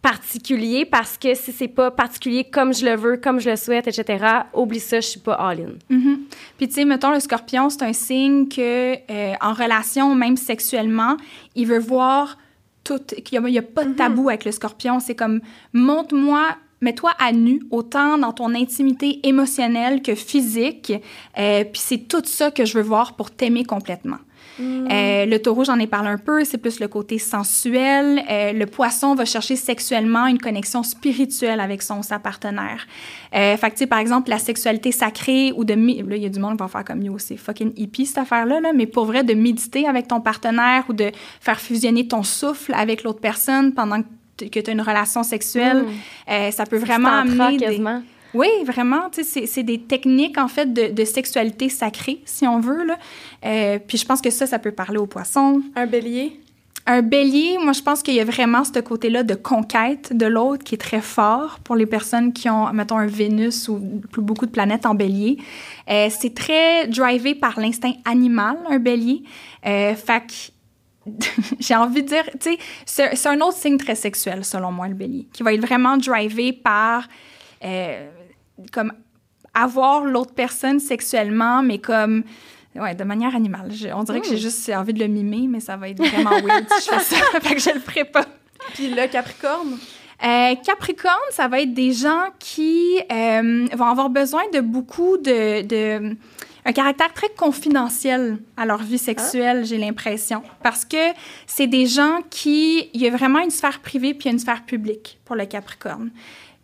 [0.00, 3.88] particulier parce que si c'est pas particulier comme je le veux, comme je le souhaite,
[3.88, 5.72] etc., oublie ça, je suis pas all-in.
[5.90, 6.18] Mm-hmm.
[6.56, 11.16] Puis, tu sais, mettons, le scorpion, c'est un signe que, euh, en relation, même sexuellement,
[11.56, 12.38] il veut voir
[12.84, 13.96] tout, qu'il n'y a, a, pas de mm-hmm.
[13.96, 15.00] tabou avec le scorpion.
[15.00, 15.40] C'est comme,
[15.72, 20.92] montre-moi mets-toi à nu, autant dans ton intimité émotionnelle que physique.
[21.38, 24.18] Euh, puis c'est tout ça que je veux voir pour t'aimer complètement.
[24.58, 24.88] Mm.
[24.90, 28.22] Euh, le taureau, j'en ai parlé un peu, c'est plus le côté sensuel.
[28.28, 32.86] Euh, le poisson va chercher sexuellement une connexion spirituelle avec son sa partenaire.
[33.34, 35.74] Euh, fait que, par exemple, la sexualité sacrée ou de...
[35.74, 38.18] Là, il y a du monde qui va faire comme, yo, c'est fucking hippie cette
[38.18, 41.10] affaire-là, là, mais pour vrai, de méditer avec ton partenaire ou de
[41.40, 44.08] faire fusionner ton souffle avec l'autre personne pendant que
[44.46, 46.30] tu as une relation sexuelle, mm.
[46.30, 47.56] euh, ça peut vraiment amener...
[47.56, 48.02] Quasiment.
[48.34, 49.08] Oui, vraiment.
[49.12, 52.84] C'est des techniques, en fait, de, de, sexualité sacrée, si on veut.
[52.84, 52.98] Là.
[53.44, 55.62] Euh, puis je pense que ça, ça peut parler aux poissons.
[55.74, 56.38] Un bélier?
[56.86, 60.64] Un bélier, moi, je pense qu'il y a vraiment ce côté-là de conquête de l'autre
[60.64, 64.50] qui est très fort pour les personnes qui ont, mettons, un Vénus ou beaucoup de
[64.50, 65.38] planètes en bélier.
[65.90, 69.22] Euh, c'est très drivé par l'instinct animal, un bélier.
[69.62, 69.94] Fait
[70.26, 70.57] que
[71.60, 74.94] j'ai envie de dire, tu sais, c'est un autre signe très sexuel, selon moi, le
[74.94, 77.08] bélier, qui va être vraiment drivé par
[77.64, 78.08] euh,
[78.72, 78.92] comme
[79.54, 82.24] avoir l'autre personne sexuellement, mais comme
[82.74, 83.70] ouais, de manière animale.
[83.94, 84.38] on dirait que j'ai hmm.
[84.38, 87.40] juste envie de le mimer, mais ça va être vraiment weird si je fais ça.
[87.40, 88.24] fait que je le ferai pas.
[88.74, 89.78] Puis le Capricorne?
[90.24, 95.62] Euh, Capricorne, ça va être des gens qui euh, vont avoir besoin de beaucoup de,
[95.62, 96.16] de,
[96.68, 101.12] un caractère très confidentiel à leur vie sexuelle, j'ai l'impression, parce que
[101.46, 105.18] c'est des gens qui il y a vraiment une sphère privée puis une sphère publique
[105.24, 106.10] pour le Capricorne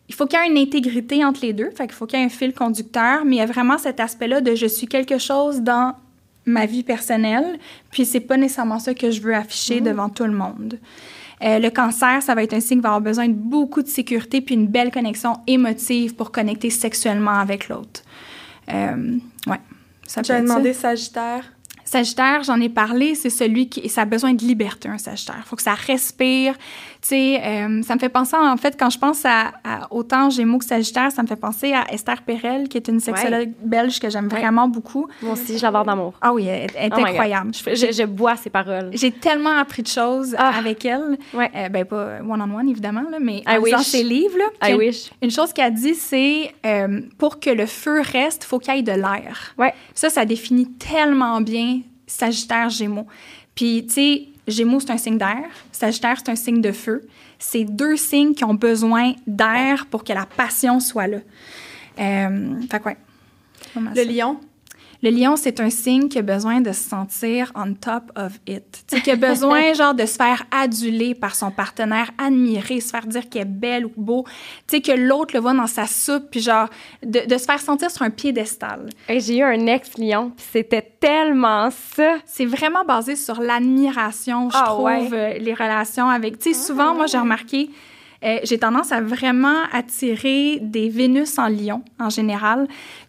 [0.08, 1.70] il faut qu'il y ait une intégrité entre les deux.
[1.70, 4.00] Fait qu'il faut qu'il y ait un fil conducteur, mais il y a vraiment cet
[4.00, 5.94] aspect-là de je suis quelque chose dans
[6.46, 7.58] ma vie personnelle,
[7.90, 9.84] puis c'est pas nécessairement ça que je veux afficher mmh.
[9.84, 10.78] devant tout le monde.
[11.42, 13.88] Euh, le cancer, ça va être un signe qui va avoir besoin de beaucoup de
[13.88, 18.02] sécurité puis une belle connexion émotive pour connecter sexuellement avec l'autre.
[18.72, 19.60] Euh, ouais.
[20.06, 21.44] Ça J'ai demandé Sagittaire?
[21.84, 25.36] Sagittaire, j'en ai parlé, c'est celui qui ça a besoin de liberté, un Sagittaire.
[25.38, 26.54] Il faut que ça respire.
[27.04, 29.52] Tu sais, euh, ça me fait penser, en fait, quand je pense à,
[29.90, 33.52] autant Gémeaux que Sagittaire, ça me fait penser à Esther Perel, qui est une sexologue
[33.62, 35.06] belge que j'aime vraiment beaucoup.
[35.20, 36.14] Moi aussi, je l'adore d'amour.
[36.22, 37.50] Ah oui, elle, est oh incroyable.
[37.52, 38.88] Je, bois ses paroles.
[38.94, 40.52] J'ai tellement appris de choses ah.
[40.56, 41.18] avec elle.
[41.34, 41.50] Ouais.
[41.54, 44.38] Euh, ben, pas one-on-one, évidemment, là, mais dans ses livres.
[44.38, 45.10] Là, I wish.
[45.20, 48.78] Une chose qu'elle dit, c'est euh, pour que le feu reste, il faut qu'il y
[48.78, 49.54] ait de l'air.
[49.58, 49.74] Ouais.
[49.92, 53.06] Ça, ça définit tellement bien Sagittaire, Gémeaux.
[53.54, 55.44] Puis, tu sais, Gémeaux, c'est un signe d'air.
[55.72, 57.06] Sagittaire, c'est un signe de feu.
[57.38, 61.18] C'est deux signes qui ont besoin d'air pour que la passion soit là.
[61.98, 62.94] Euh, fait quoi?
[63.76, 64.38] Le lion?
[65.04, 68.84] Le lion, c'est un signe qui a besoin de se sentir on top of it.
[68.90, 73.06] Tu qui a besoin, genre, de se faire aduler par son partenaire, admirer, se faire
[73.06, 74.24] dire qu'elle est belle ou beau.
[74.66, 76.70] Tu sais, que l'autre le voit dans sa soupe, puis genre,
[77.02, 78.88] de, de se faire sentir sur un piédestal.
[79.10, 82.14] J'ai eu un ex-lion, puis c'était tellement ça.
[82.24, 86.38] C'est vraiment basé sur l'admiration, je ah, trouve, euh, les relations avec...
[86.38, 87.68] Tu sais, souvent, moi, j'ai remarqué...
[88.24, 92.66] Euh, j'ai tendance à vraiment attirer des Vénus en lion, en général.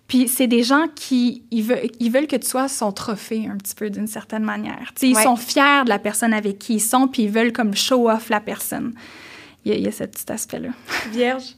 [0.08, 3.58] Puis c'est des gens qui ils veulent, ils veulent que tu sois son trophée un
[3.58, 4.94] petit peu d'une certaine manière.
[5.02, 8.10] Ils sont fiers de la personne avec qui ils sont, puis ils veulent comme show
[8.10, 8.94] off la personne.
[9.64, 10.70] Il y a, il y a ce petit aspect-là.
[11.12, 11.56] Vierge.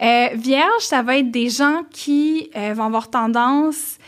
[0.00, 3.98] Euh, vierge, ça va être des gens qui euh, vont avoir tendance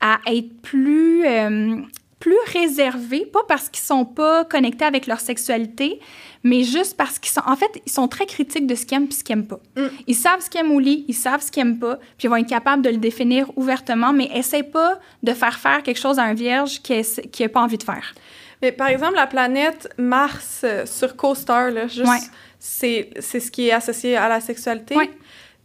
[0.00, 1.76] à être plus euh,
[2.20, 5.98] plus réservés, pas parce qu'ils sont pas connectés avec leur sexualité,
[6.44, 9.08] mais juste parce qu'ils sont, en fait, ils sont très critiques de ce qu'ils aiment
[9.10, 9.60] et ce qu'ils n'aiment pas.
[9.76, 9.86] Mm.
[10.06, 12.28] Ils savent ce qu'ils aiment au lit, ils savent ce qu'ils n'aiment pas, puis ils
[12.28, 16.18] vont être capables de le définir ouvertement, mais essaie pas de faire faire quelque chose
[16.18, 17.02] à un vierge qui
[17.42, 18.14] n'a pas envie de faire.
[18.62, 23.68] Mais par exemple, la planète Mars euh, sur CoStar, là, juste, c'est, c'est ce qui
[23.68, 24.94] est associé à la sexualité.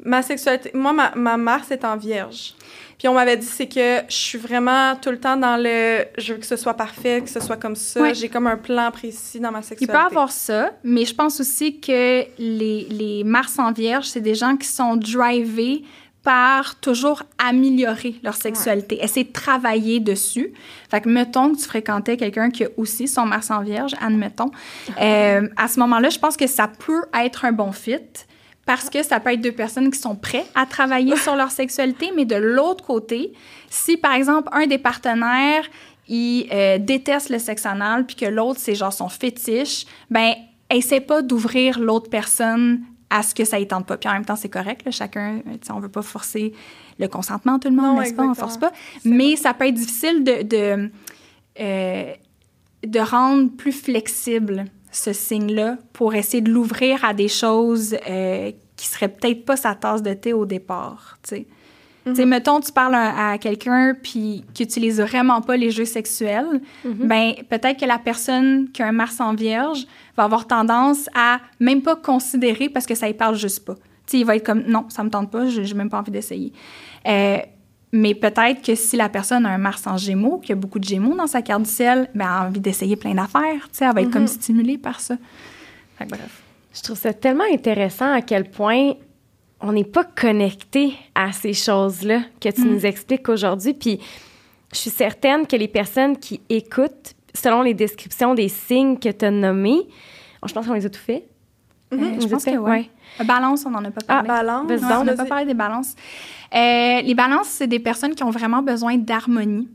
[0.04, 2.54] Ma sexualité, moi, ma, ma Mars est en vierge.
[2.98, 6.34] Puis on m'avait dit, c'est que je suis vraiment tout le temps dans le je
[6.34, 8.14] veux que ce soit parfait, que ce soit comme ça.
[8.14, 9.86] J'ai comme un plan précis dans ma sexualité.
[9.86, 14.22] Il peut avoir ça, mais je pense aussi que les, les Mars en Vierge, c'est
[14.22, 15.84] des gens qui sont drivés
[16.26, 20.54] par toujours améliorer leur sexualité, essayer de travailler dessus.
[20.90, 24.52] Fait que, mettons que tu fréquentais quelqu'un qui a aussi son Mars en Vierge, admettons.
[25.02, 28.00] Euh, à ce moment-là, je pense que ça peut être un bon fit
[28.66, 32.12] parce que ça peut être deux personnes qui sont prêtes à travailler sur leur sexualité,
[32.16, 33.34] mais de l'autre côté,
[33.70, 35.66] si par exemple un des partenaires
[36.08, 40.34] il euh, déteste le sexe anal puis que l'autre c'est genre son fétiche, ben
[40.70, 43.98] essaie pas d'ouvrir l'autre personne à ce que ça y tente pas.
[43.98, 46.54] Puis en même temps, c'est correct, là, chacun, on veut pas forcer
[47.00, 48.24] le consentement tout le monde, n'est-ce pas?
[48.24, 48.72] On force pas.
[49.04, 50.92] Mais ça peut être difficile de, de,
[51.60, 52.14] euh,
[52.86, 58.88] de rendre plus flexible ce signe-là pour essayer de l'ouvrir à des choses euh, qui
[58.88, 61.36] seraient peut-être pas sa tasse de thé au départ, tu.
[62.06, 67.08] Mm mettons, tu parles à, quelqu'un puis qui utilise vraiment pas les jeux sexuels, mm-hmm.
[67.08, 71.40] ben peut-être que la personne qui a un Mars en Vierge va avoir tendance à
[71.60, 73.74] même pas considérer parce que ça y parle juste pas.
[74.06, 76.54] sais, il va être comme, non, ça me tente pas, j'ai même pas envie d'essayer.
[77.08, 77.40] Euh,
[77.98, 80.84] mais peut-être que si la personne a un Mars en Gémeaux, qui a beaucoup de
[80.84, 83.70] Gémeaux dans sa carte du ciel, ben, elle a envie d'essayer plein d'affaires.
[83.80, 84.28] Elle va être comme Mhm.
[84.28, 85.16] stimulée par ça.
[85.98, 86.42] Fait que bref.
[86.74, 88.94] Je trouve ça tellement intéressant à quel point
[89.62, 92.70] on n'est pas connecté à ces choses-là que tu Mm.
[92.74, 93.74] nous expliques aujourd'hui.
[93.74, 94.00] Puis
[94.74, 99.24] je suis certaine que les personnes qui écoutent, selon les descriptions des signes que tu
[99.26, 99.88] as nommés,
[100.46, 101.26] je pense qu'on les a tout fait.
[101.94, 102.52] Euh, On je pense fait?
[102.54, 102.90] que oui.
[103.24, 104.28] Balance, on n'en a pas Ah, parlé.
[104.28, 104.70] Balance?
[104.70, 105.96] Ouais, donc, on n'a pas parlé des balances.
[106.54, 109.70] Euh, les balances, c'est des personnes qui ont vraiment besoin d'harmonie.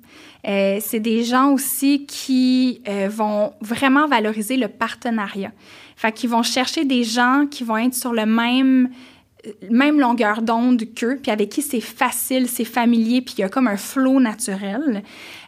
[0.46, 5.52] Euh, c'est des gens aussi qui euh, vont vraiment valoriser le partenariat.
[5.96, 8.88] Fait qu'ils vont chercher des gens qui vont être sur le même
[9.70, 13.48] même longueur d'onde qu'eux, puis avec qui c'est facile, c'est familier, puis il y a
[13.48, 15.02] comme un flow naturel.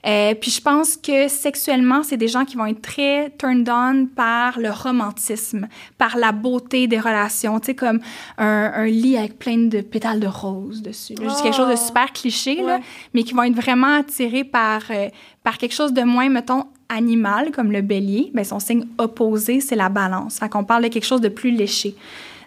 [0.07, 4.07] Euh, puis je pense que sexuellement, c'est des gens qui vont être très turned on
[4.17, 5.69] par le romantisme,
[5.99, 8.01] par la beauté des relations, tu sais, comme
[8.39, 11.15] un, un lit avec plein de pétales de rose dessus.
[11.17, 11.87] C'est quelque chose de Oh.
[11.87, 12.81] super cliché, là,
[13.15, 15.09] mais qui vont être vraiment attirés par, euh,
[15.43, 18.31] par quelque chose de moins, mettons, animal, comme le bélier.
[18.35, 20.39] Ben, son signe opposé, c'est la balance.
[20.39, 21.95] Fait qu'on parle de quelque chose de plus léché,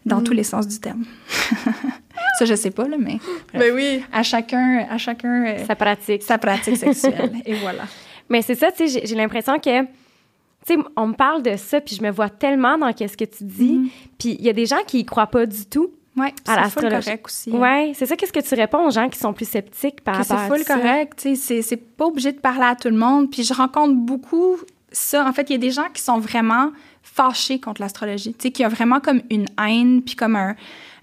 [0.06, 1.04] dans tous les sens du terme.
[2.40, 3.18] Ça, je sais pas, là, mais
[3.54, 4.04] Ben oui.
[4.12, 6.22] à chacun, à chacun euh, Ça pratique.
[6.24, 7.32] sa pratique sexuelle.
[7.46, 7.84] Et voilà.
[8.30, 9.88] Mais c'est ça, tu sais, j'ai- l'impression que, tu
[10.66, 13.44] sais, on me parle de ça, puis je me vois tellement dans qu'est-ce que tu
[13.44, 13.74] dis.
[13.74, 13.90] Mhm.
[14.18, 15.92] Puis il y a des gens qui y croient pas du tout.
[16.18, 16.32] Oui, À
[16.66, 17.06] c'est full l'astrologie.
[17.06, 17.52] correct aussi.
[17.52, 18.16] Ouais, c'est ça.
[18.16, 20.56] Qu'est-ce que tu réponds aux gens qui sont plus sceptiques par que c'est rapport à
[20.58, 20.76] full ça?
[20.78, 21.14] correct.
[21.18, 23.30] tu sais, C'est, c'est pas obligé de parler à tout le monde.
[23.30, 24.56] Puis je rencontre beaucoup
[24.92, 25.26] ça.
[25.28, 26.72] En fait, il y a des gens qui sont vraiment
[27.06, 28.34] fâchés contre l'astrologie.
[28.34, 30.56] Tu sais, qui ont vraiment comme une haine, puis comme un,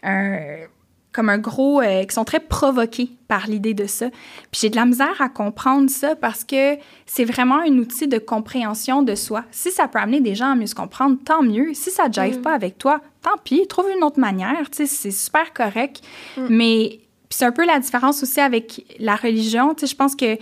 [0.03, 0.67] un-
[1.13, 1.81] comme un gros...
[1.81, 4.09] euh, qui sont très provoqués par l'idée de ça.
[4.51, 6.77] Puis j'ai de la misère à comprendre ça parce que
[7.07, 9.45] c'est vraiment un outil de compréhension de soi.
[9.51, 11.75] Si ça peut amener des gens à mieux se comprendre, tant mieux.
[11.75, 14.71] Si ça ne jive pas avec toi, tant pis, trouve une autre manière.
[14.71, 16.01] Tu sais, c'est super correct.
[16.49, 16.99] Mais
[17.29, 19.75] puis c'est un peu la différence aussi avec la religion.
[19.75, 20.37] Tu sais, je pense que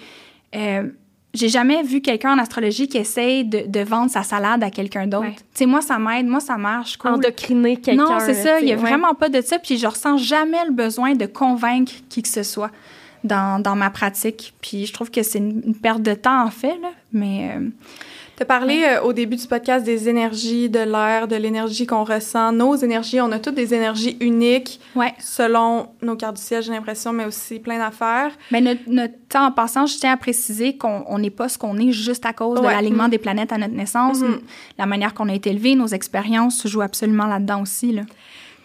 [0.56, 0.88] euh,
[1.32, 5.06] j'ai jamais vu quelqu'un en astrologie qui essaye de, de vendre sa salade à quelqu'un
[5.06, 5.26] d'autre.
[5.26, 5.36] Ouais.
[5.36, 6.96] Tu sais, moi, ça m'aide, moi, ça marche.
[6.96, 7.12] Cool.
[7.12, 8.04] Endocriner quelqu'un.
[8.04, 8.58] Non, c'est ça.
[8.60, 8.80] Il n'y a ouais.
[8.80, 9.58] vraiment pas de ça.
[9.58, 12.70] Puis je ressens jamais le besoin de convaincre qui que ce soit
[13.22, 14.54] dans, dans ma pratique.
[14.60, 16.78] Puis je trouve que c'est une, une perte de temps, en fait.
[16.80, 16.90] Là.
[17.12, 17.68] Mais euh,
[18.40, 22.04] Tu as parlé euh, au début du podcast des énergies de l'air, de l'énergie qu'on
[22.04, 22.52] ressent.
[22.52, 25.12] Nos énergies, on a toutes des énergies uniques ouais.
[25.18, 28.32] selon nos cartes du ciel, j'ai l'impression, mais aussi plein d'affaires.
[28.50, 31.58] Mais notre, notre temps en passant, je tiens à préciser qu'on on n'est pas ce
[31.58, 33.10] qu'on est juste à cause de l'alignement Mm.
[33.10, 34.20] des planètes à notre naissance.
[34.20, 34.40] Mhm.
[34.78, 37.92] La manière qu'on a été élevé, nos expériences jouent absolument là-dedans aussi.
[37.92, 38.02] Là.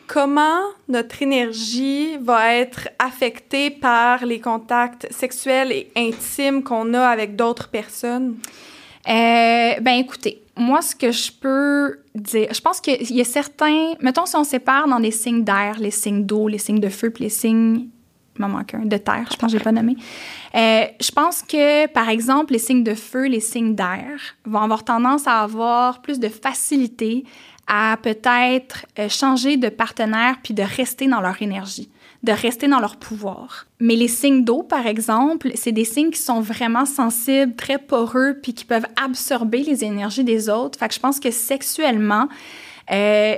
[0.07, 7.35] Comment notre énergie va être affectée par les contacts sexuels et intimes qu'on a avec
[7.35, 8.35] d'autres personnes?
[9.07, 13.93] Euh, ben écoutez, moi, ce que je peux dire, je pense qu'il y a certains,
[14.01, 17.09] mettons si on sépare dans des signes d'air, les signes d'eau, les signes de feu,
[17.09, 17.87] puis les signes,
[18.37, 19.95] il m'en manque un, de terre, je pense que j'ai pas nommé.
[20.55, 24.83] Euh, je pense que, par exemple, les signes de feu, les signes d'air vont avoir
[24.83, 27.25] tendance à avoir plus de facilité
[27.67, 31.89] à peut-être euh, changer de partenaire puis de rester dans leur énergie,
[32.25, 33.67] de rester dans leur pouvoir.
[33.79, 38.37] Mais les signes d'eau, par exemple, c'est des signes qui sont vraiment sensibles, très poreux,
[38.41, 40.77] puis qui peuvent absorber les énergies des autres.
[40.79, 42.27] Fait que je pense que sexuellement,
[42.91, 43.35] euh,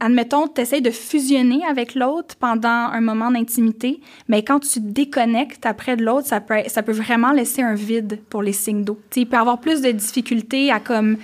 [0.00, 5.64] admettons, tu essaies de fusionner avec l'autre pendant un moment d'intimité, mais quand tu déconnectes
[5.64, 8.98] après de l'autre, ça peut, ça peut vraiment laisser un vide pour les signes d'eau.
[9.14, 11.16] Il peut avoir plus de difficultés à comme...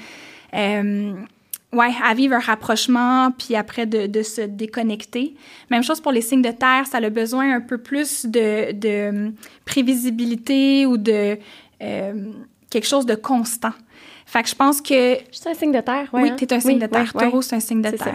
[0.55, 1.13] euh,
[1.77, 5.35] Ouais, à vivre un rapprochement, puis après de, de se déconnecter.
[5.71, 9.09] Même chose pour les signes de terre, ça a besoin un peu plus de, de
[9.11, 11.39] hum, prévisibilité ou de
[11.83, 12.33] euh,
[12.71, 13.73] quelque chose de constant.
[14.25, 16.37] Fait que je pense que Je suis un signe de terre, ouais, oui, hein?
[16.39, 17.13] tu es un signe Oui, de terre.
[17.15, 17.25] ouais.
[17.25, 18.13] Taureau, c'est un signe de ça.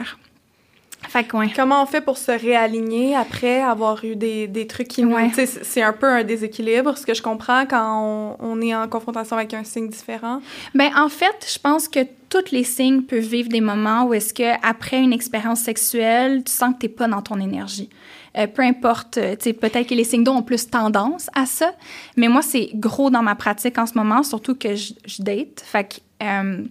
[1.02, 1.12] Terre.
[1.12, 1.52] Fait que, ouais.
[1.56, 5.16] Comment on fait pour se réaligner après avoir eu des, des trucs qui nous...
[5.16, 5.30] Ouais.
[5.34, 9.36] C'est- un peu un déséquilibre, ce que je comprends quand on, on est en confrontation
[9.36, 10.42] avec un signe différent.
[10.76, 12.00] Ben en fait, je pense que
[12.30, 16.52] tous les signes peuvent vivre des moments où est-ce que après une expérience sexuelle, tu
[16.52, 17.90] sens que t'es pas dans ton énergie.
[18.38, 21.74] Euh, peu importe, euh, peut-être que les signes d'eau ont plus tendance à ça,
[22.16, 25.62] mais moi c'est gros dans ma pratique en ce moment, surtout que je, je date.
[25.66, 26.64] Fait que euh,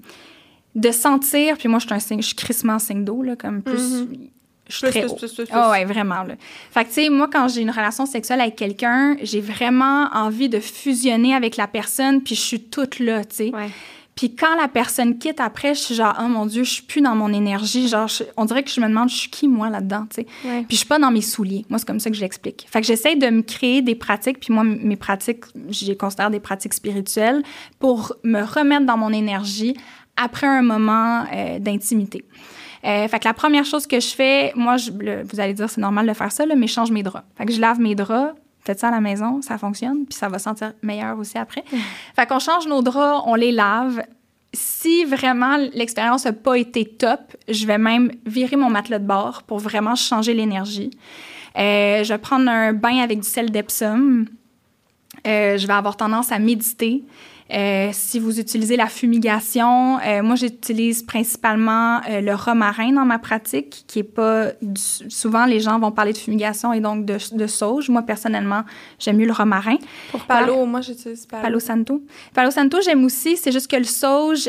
[0.75, 3.63] de sentir, puis moi je suis un signe, je suis crissement signe d'eau là, comme
[3.63, 4.07] plus.
[4.69, 5.17] Je suis très plus, haut.
[5.17, 5.47] plus.
[5.51, 6.23] Ah ouais, vraiment.
[6.23, 6.35] Là.
[6.71, 10.49] Fait que, tu sais, moi, quand j'ai une relation sexuelle avec quelqu'un, j'ai vraiment envie
[10.49, 13.51] de fusionner avec la personne, puis je suis toute là, tu sais.
[13.53, 13.69] Ouais.
[14.15, 17.01] Puis quand la personne quitte après, je suis genre, oh mon Dieu, je suis plus
[17.01, 17.89] dans mon énergie.
[17.89, 20.27] Genre, je- on dirait que je me demande, je suis qui, moi, là-dedans, tu sais.
[20.45, 20.59] Ouais.
[20.69, 21.65] Puis je suis pas dans mes souliers.
[21.69, 22.67] Moi, c'est comme ça que je l'explique.
[22.71, 26.31] Fait que j'essaie de me créer des pratiques, puis moi, mes pratiques, je les considère
[26.31, 27.43] des pratiques spirituelles,
[27.81, 29.75] pour me remettre dans mon énergie
[30.17, 32.25] après un moment euh, d'intimité.
[32.85, 35.81] Euh, fait que la première chose que je fais, moi, je, vous allez dire, c'est
[35.81, 37.27] normal de faire ça, là, mais je change mes draps.
[37.37, 40.29] Fait que je lave mes draps, faites ça à la maison, ça fonctionne, puis ça
[40.29, 41.65] va sentir meilleur aussi après.
[42.17, 44.03] fait qu'on change nos draps, on les lave.
[44.53, 49.43] Si vraiment l'expérience n'a pas été top, je vais même virer mon matelas de bord
[49.45, 50.91] pour vraiment changer l'énergie.
[51.57, 54.27] Euh, je vais prendre un bain avec du sel d'Epsom.
[55.27, 57.05] Euh, je vais avoir tendance à méditer.
[57.53, 63.19] Euh, si vous utilisez la fumigation, euh, moi j'utilise principalement euh, le romarin dans ma
[63.19, 64.53] pratique, qui est pas
[65.09, 67.89] souvent les gens vont parler de fumigation et donc de, de sauge.
[67.89, 68.63] Moi personnellement,
[68.99, 69.77] j'aime mieux le romarin.
[70.13, 71.43] Pour Palo, moi j'utilise Palo.
[71.43, 72.03] Palo Santo.
[72.35, 73.37] Palo Santo, j'aime aussi.
[73.37, 74.49] C'est juste que le sauge,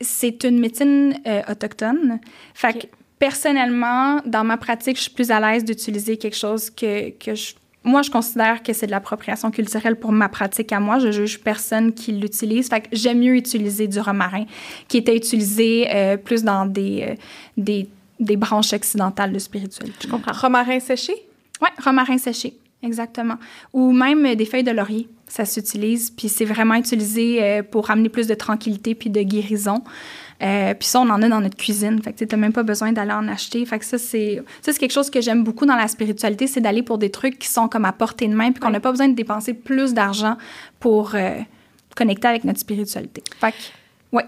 [0.00, 1.14] c'est une médecine
[1.48, 2.20] autochtone.
[2.52, 2.86] Fait que
[3.18, 7.54] personnellement, dans ma pratique, je suis plus à l'aise d'utiliser quelque chose que, que je
[7.84, 10.98] moi, je considère que c'est de l'appropriation culturelle pour ma pratique à moi.
[10.98, 12.68] Je juge personne qui l'utilise.
[12.68, 14.46] Fait que j'aime mieux utiliser du romarin,
[14.88, 17.14] qui était utilisé euh, plus dans des, euh,
[17.58, 17.86] des,
[18.18, 19.98] des, branches occidentales de spiritualité.
[20.02, 20.32] Je comprends.
[20.32, 21.12] Romarin séché?
[21.60, 23.36] Oui, romarin séché, exactement.
[23.74, 26.10] Ou même des feuilles de laurier, ça s'utilise.
[26.10, 29.82] Puis c'est vraiment utilisé euh, pour amener plus de tranquillité puis de guérison.
[30.44, 32.02] Euh, puis ça, on en a dans notre cuisine.
[32.02, 33.64] Fait que tu n'as même pas besoin d'aller en acheter.
[33.64, 36.82] Fait que ça, c'est, c'est quelque chose que j'aime beaucoup dans la spiritualité, c'est d'aller
[36.82, 39.08] pour des trucs qui sont comme à portée de main, puis qu'on n'a pas besoin
[39.08, 40.36] de dépenser plus d'argent
[40.80, 41.38] pour euh,
[41.96, 43.22] connecter avec notre spiritualité.
[43.40, 44.24] Fait que, ouais.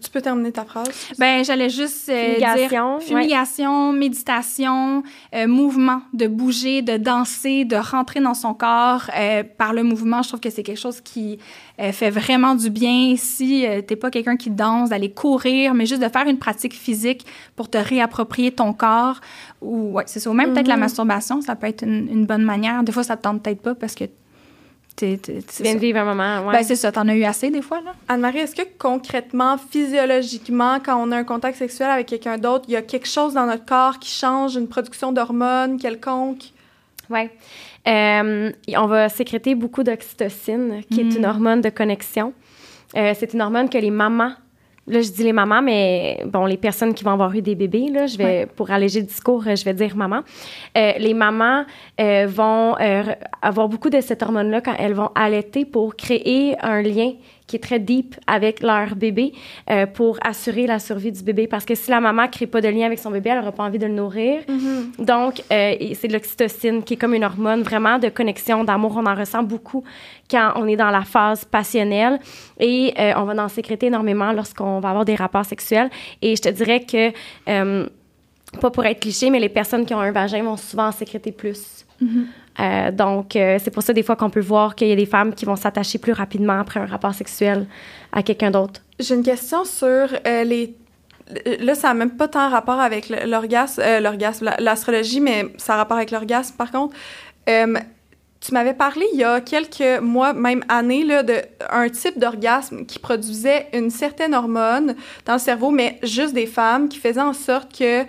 [0.00, 0.88] Tu peux terminer ta phrase?
[1.18, 5.02] Ben, j'allais juste euh, fumigation, dire fumigation, méditation,
[5.34, 10.22] euh, mouvement, de bouger, de danser, de rentrer dans son corps euh, par le mouvement.
[10.22, 11.38] Je trouve que c'est quelque chose qui
[11.92, 13.16] fait vraiment du bien.
[13.16, 17.26] Si t'es pas quelqu'un qui danse, d'aller courir, mais juste de faire une pratique physique
[17.56, 19.20] pour te réapproprier ton corps.
[19.60, 20.30] Ou ouais, c'est ça.
[20.30, 20.80] Ou même peut-être la mm-hmm.
[20.80, 22.84] masturbation, ça peut être une, une, bonne manière.
[22.84, 24.04] Des fois, ça te tente peut-être pas parce que
[24.96, 25.16] tu
[25.60, 26.52] viens de vivre un moment, ouais.
[26.52, 27.94] Ben, c'est ça, t'en as eu assez des fois, là?
[28.08, 32.74] Anne-Marie, est-ce que concrètement, physiologiquement, quand on a un contact sexuel avec quelqu'un d'autre, il
[32.74, 36.44] y a quelque chose dans notre corps qui change, une production d'hormones quelconque?
[37.10, 37.28] Oui.
[37.86, 41.30] Euh, on va sécréter beaucoup d'oxytocine, qui est une mm.
[41.30, 42.32] hormone de connexion.
[42.96, 44.32] Euh, c'est une hormone que les mamans
[44.86, 47.88] Là, je dis les mamans, mais bon, les personnes qui vont avoir eu des bébés,
[47.90, 50.20] là, je vais, pour alléger le discours, je vais dire maman.
[50.76, 51.64] Euh, les mamans
[51.98, 53.02] euh, vont euh,
[53.40, 57.12] avoir beaucoup de cette hormone-là quand elles vont allaiter pour créer un lien
[57.46, 59.32] qui est très deep avec leur bébé
[59.70, 61.46] euh, pour assurer la survie du bébé.
[61.46, 63.52] Parce que si la maman ne crée pas de lien avec son bébé, elle n'aura
[63.52, 64.40] pas envie de le nourrir.
[64.48, 65.04] Mm-hmm.
[65.04, 68.94] Donc, euh, c'est de l'oxytocine qui est comme une hormone vraiment de connexion, d'amour.
[68.96, 69.84] On en ressent beaucoup
[70.30, 72.18] quand on est dans la phase passionnelle
[72.58, 75.90] et euh, on va en sécréter énormément lorsqu'on va avoir des rapports sexuels.
[76.22, 77.10] Et je te dirais que,
[78.60, 81.32] pas pour être cliché, mais les personnes qui ont un vagin vont souvent en sécréter
[81.32, 81.84] plus.
[82.02, 82.24] Mm-hmm.
[82.60, 85.06] Euh, donc, euh, c'est pour ça des fois qu'on peut voir qu'il y a des
[85.06, 87.66] femmes qui vont s'attacher plus rapidement après un rapport sexuel
[88.12, 88.80] à quelqu'un d'autre.
[89.00, 90.76] J'ai une question sur euh, les
[91.60, 95.96] là, ça n'a même pas tant rapport avec l'orgasme, l'orgasme, l'astrologie, mais ça a rapport
[95.96, 96.54] avec l'orgasme.
[96.56, 96.94] Par contre,
[97.46, 102.98] tu m'avais parlé il y a quelques mois, même années, là, d'un type d'orgasme qui
[102.98, 107.74] produisait une certaine hormone dans le cerveau, mais juste des femmes, qui faisait en sorte
[107.74, 108.04] que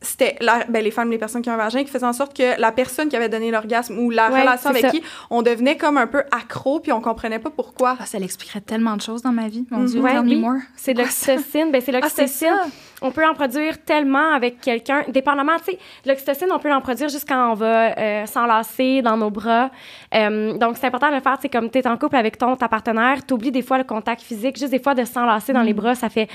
[0.00, 2.60] c'était ben, les femmes, les personnes qui ont un vagin, qui faisaient en sorte que
[2.60, 6.06] la personne qui avait donné l'orgasme ou la relation avec qui, on devenait comme un
[6.06, 7.96] peu accro, puis on comprenait pas pourquoi.
[7.98, 9.66] Ah, ça l'expliquerait tellement de choses dans ma vie.
[9.70, 10.44] Mon Dieu, ouais, oui.
[10.76, 11.72] C'est l'oxytocine.
[11.72, 12.54] ben, c'est ah, l'oxytocine.
[13.02, 17.08] on peut en produire tellement avec quelqu'un, dépendamment, tu sais, l'oxytocine, on peut en produire
[17.08, 19.70] juste quand on va euh, s'enlacer dans nos bras.
[20.14, 22.54] Euh, donc, c'est important de le faire, c'est comme tu es en couple avec ton
[22.54, 25.62] ta partenaire, tu oublies des fois le contact physique, juste des fois de s'enlacer dans
[25.62, 25.76] les mm.
[25.76, 26.28] bras, ça fait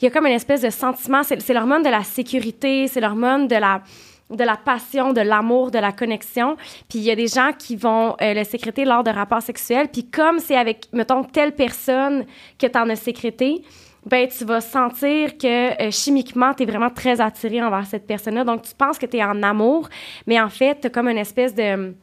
[0.00, 3.48] il y a comme une espèce de sentiment, c'est l'hormone de la sécurité, c'est l'hormone
[3.48, 3.82] de la
[4.30, 6.56] de la passion, de l'amour, de la connexion.
[6.88, 9.88] Puis il y a des gens qui vont euh, le sécréter lors de rapports sexuels.
[9.88, 12.26] Puis comme c'est avec, mettons, telle personne
[12.58, 13.62] que tu en as sécrété,
[14.04, 18.44] ben tu vas sentir que euh, chimiquement, tu es vraiment très attiré envers cette personne-là.
[18.44, 19.88] Donc tu penses que tu es en amour,
[20.26, 21.94] mais en fait, tu comme une espèce de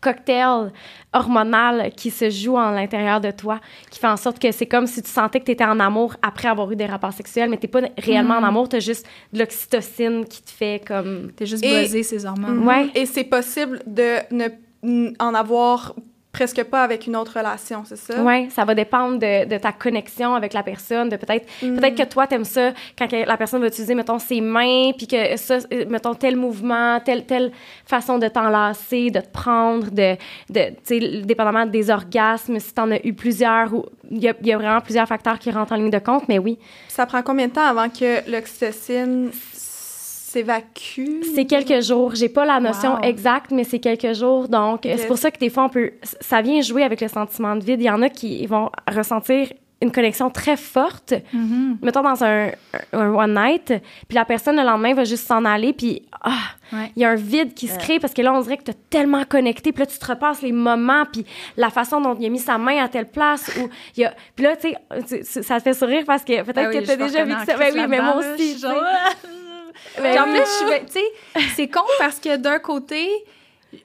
[0.00, 0.72] cocktail
[1.12, 4.86] hormonal qui se joue à l'intérieur de toi, qui fait en sorte que c'est comme
[4.86, 7.58] si tu sentais que tu étais en amour après avoir eu des rapports sexuels, mais
[7.58, 8.44] tu pas réellement en mm.
[8.44, 11.32] amour, tu as juste de l'oxytocine qui te fait comme...
[11.36, 12.66] Tu juste buzzé ces hormones.
[12.66, 12.88] Ouais.
[12.94, 14.48] Et c'est possible de ne
[15.18, 15.94] en avoir
[16.32, 18.22] presque pas avec une autre relation, c'est ça?
[18.22, 21.76] Oui, ça va dépendre de, de, ta connexion avec la personne, de peut-être mm.
[21.76, 25.36] peut-être que toi, t'aimes ça quand la personne va utiliser, mettons, ses mains, puis que
[25.36, 25.58] ça,
[25.88, 27.50] mettons, tel mouvement, telle, telle
[27.84, 30.16] façon de t'enlacer, de te prendre, de,
[30.50, 33.70] de tu sais, dépendamment des orgasmes, si t'en as eu plusieurs,
[34.10, 36.38] il y, a, y a vraiment plusieurs facteurs qui rentrent en ligne de compte, mais
[36.38, 36.58] oui.
[36.88, 39.30] Ça prend combien de temps avant que l'oxytocine
[40.30, 41.22] s'évacue?
[41.34, 42.14] C'est quelques jours.
[42.14, 44.48] J'ai pas la notion exacte, mais c'est quelques jours.
[44.48, 47.56] Donc, c'est pour ça que des fois, on peut, ça vient jouer avec le sentiment
[47.56, 47.80] de vide.
[47.80, 49.48] Il y en a qui vont ressentir
[49.82, 51.76] une connexion très forte, mm-hmm.
[51.80, 52.50] mettons dans un,
[52.92, 53.72] one night,
[54.08, 56.34] puis la personne le lendemain va juste s'en aller, puis ah,
[56.94, 58.72] il y a un vide qui se crée parce que là, on dirait que tu
[58.72, 61.24] es tellement connecté, puis là, tu te repasses les moments, puis
[61.56, 64.14] la façon dont il a mis sa main à telle place, ou il y a...
[64.36, 64.68] Puis là, tu
[65.06, 67.56] sais, ça te fait sourire parce que peut-être ben que tu as déjà vécu ça.
[67.56, 68.62] Ben oui, mais moi aussi.
[70.00, 70.42] Mais en plus,
[70.86, 73.08] tu sais, c'est con parce que d'un côté,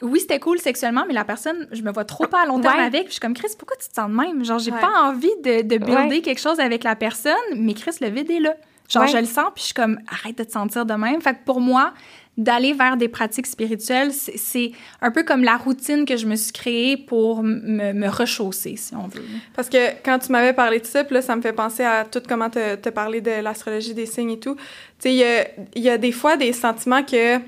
[0.01, 2.79] oui, c'était cool sexuellement, mais la personne, je me vois trop pas à long terme
[2.79, 3.03] avec.
[3.03, 4.43] Puis je suis comme, Chris, pourquoi tu te sens de même?
[4.43, 8.09] Genre, j'ai pas envie de, de builder quelque chose avec la personne, mais Chris, le
[8.09, 8.55] vide est là.
[8.89, 11.21] Genre, je le sens, puis je suis comme, arrête de te sentir de même.
[11.21, 11.93] Fait que pour moi,
[12.37, 14.71] d'aller vers des pratiques spirituelles, c'est
[15.01, 19.07] un peu comme la routine que je me suis créée pour me, rechausser, si on
[19.07, 19.23] veut.
[19.55, 22.21] Parce que quand tu m'avais parlé de ça, là, ça me fait penser à tout
[22.27, 24.55] comment te, te parler de l'astrologie des signes et tout.
[24.55, 24.61] Tu
[24.99, 27.39] sais, il y a, y a, des fois des sentiments que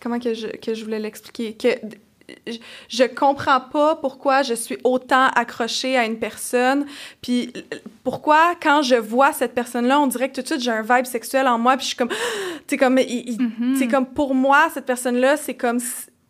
[0.00, 1.54] comment que je, que je voulais l'expliquer?
[1.54, 1.68] Que
[2.88, 6.86] je comprends pas pourquoi je suis autant accrochée à une personne,
[7.22, 7.52] puis
[8.04, 11.06] pourquoi quand je vois cette personne-là, on dirait que tout de suite j'ai un vibe
[11.06, 12.10] sexuel en moi, puis je suis comme,
[12.66, 13.90] tu comme, mm-hmm.
[13.90, 15.78] comme pour moi cette personne-là, c'est comme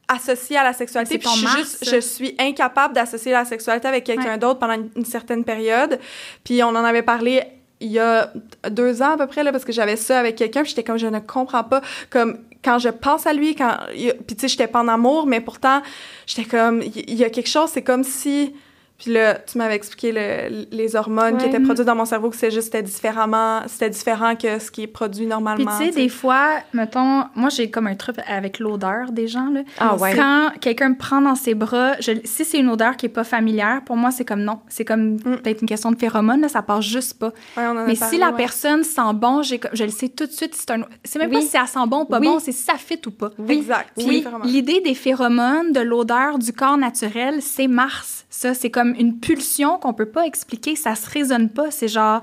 [0.09, 4.05] associé à la sexualité, puis je suis juste, je suis incapable d'associer la sexualité avec
[4.05, 5.99] quelqu'un d'autre pendant une, une, certaine période,
[6.45, 7.43] puis on en avait parlé
[7.81, 8.33] il y a
[8.71, 11.07] deux ans à peu près là parce que j'avais ça avec quelqu'un, j'étais comme je
[11.07, 11.81] ne comprends pas
[12.11, 13.77] comme quand je pense à lui, quand.
[13.93, 15.83] Puis, tu sais, j'étais pas en amour, mais pourtant,
[16.27, 16.83] j'étais comme.
[16.83, 18.55] Il y, a quelque chose, c'est comme si
[18.99, 22.37] puis là, tu m'avais expliqué le, les hormones qui étaient produites dans mon cerveau, que
[22.37, 25.65] c'est juste c'était différemment, c'était différent que ce qui est produit normalement.
[25.77, 29.51] Puis tu sais, des fois, mettons, moi j'ai comme un truc avec l'odeur des gens
[29.51, 29.61] là.
[29.79, 30.17] Ah ouais.
[30.17, 33.23] Quand quelqu'un me prend dans ses bras, je, si c'est une odeur qui est pas
[33.23, 35.21] familière, pour moi c'est comme non, c'est comme mm.
[35.43, 37.33] peut-être une question de phéromones, là, ça passe juste pas.
[37.87, 40.57] Mais si la personne sent bon, j'ai, je le sais tout de suite.
[40.57, 42.75] C'est un, c'est même pas si ça sent bon ou pas bon, c'est si ça
[42.75, 43.31] fit ou pas.
[43.39, 43.59] Oui.
[43.59, 43.91] Exact.
[43.97, 48.27] Puis l'idée des phéromones, de l'odeur du corps naturel, c'est Mars.
[48.39, 50.77] Ça, c'est comme une pulsion qu'on peut pas expliquer.
[50.77, 51.73] Ça se résonne pas.
[51.73, 52.23] C'est genre,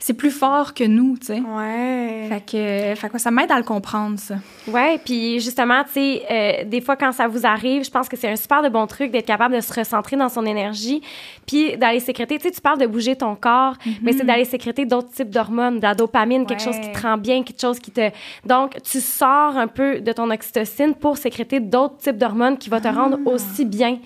[0.00, 1.40] c'est plus fort que nous, tu sais.
[1.40, 2.26] Ouais.
[2.28, 4.34] Fait que, fait que ça m'aide à le comprendre, ça.
[4.66, 8.16] Ouais, puis justement, tu sais, euh, des fois, quand ça vous arrive, je pense que
[8.16, 11.00] c'est un super de bon truc d'être capable de se recentrer dans son énergie,
[11.46, 12.36] puis d'aller sécréter.
[12.38, 13.98] Tu sais, tu parles de bouger ton corps, mm-hmm.
[14.02, 17.18] mais c'est d'aller sécréter d'autres types d'hormones, de la dopamine, quelque chose qui te rend
[17.18, 18.10] bien, quelque chose qui te.
[18.44, 22.80] Donc, tu sors un peu de ton oxytocine pour sécréter d'autres types d'hormones qui vont
[22.80, 23.30] te rendre ah.
[23.30, 24.00] aussi bien.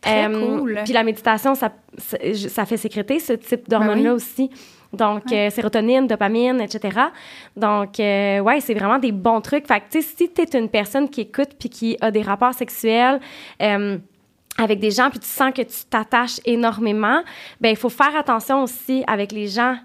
[0.00, 0.80] Très cool.
[0.84, 1.72] Puis la méditation, ça,
[2.48, 4.50] ça fait sécréter ce type ben d'hormones-là aussi.
[4.92, 6.98] Donc, euh, sérotonine, dopamine, etc.
[7.56, 9.68] Donc, euh, ouais, c'est vraiment des bons trucs.
[9.68, 12.22] Fait que, tu sais, si tu es une personne qui écoute puis qui a des
[12.22, 13.20] rapports sexuels,
[14.58, 17.22] avec des gens, puis tu sens que tu t'attaches énormément,
[17.60, 19.76] ben il faut faire attention aussi avec les gens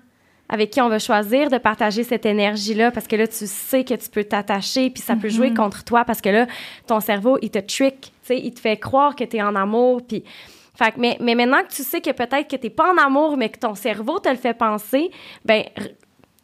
[0.49, 3.93] avec qui on va choisir de partager cette énergie-là parce que là, tu sais que
[3.93, 5.55] tu peux t'attacher puis ça peut jouer mm-hmm.
[5.55, 6.47] contre toi parce que là,
[6.87, 9.55] ton cerveau, il te trick, tu sais, il te fait croire que tu es en
[9.55, 10.23] amour puis...
[10.77, 12.97] Fait que, mais, mais maintenant que tu sais que peut-être que tu n'es pas en
[12.97, 15.09] amour, mais que ton cerveau te le fait penser,
[15.45, 15.63] ben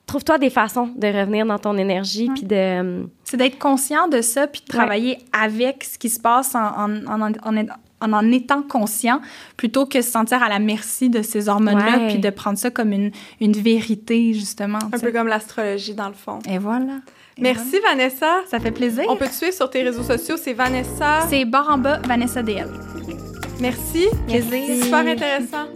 [0.05, 3.05] trouve-toi des façons de revenir dans ton énergie puis de...
[3.25, 7.21] C'est d'être conscient de ça puis de travailler avec ce qui se passe en, en,
[7.21, 7.65] en, en
[8.01, 9.21] en en étant conscient
[9.57, 12.91] plutôt que se sentir à la merci de ces hormones-là puis de prendre ça comme
[12.91, 14.79] une, une vérité, justement.
[14.91, 16.39] Un peu comme l'astrologie, dans le fond.
[16.49, 16.99] Et voilà.
[17.39, 17.79] Merci.
[17.83, 18.41] Vanessa.
[18.49, 19.05] Ça fait plaisir.
[19.09, 20.35] On peut te suivre sur tes réseaux sociaux.
[20.37, 21.21] C'est Vanessa.
[21.29, 22.67] C'est barre en bas, Vanessa DL.
[23.59, 24.05] Merci.
[24.27, 24.63] Plaisir.
[24.67, 25.67] C'est super intéressant.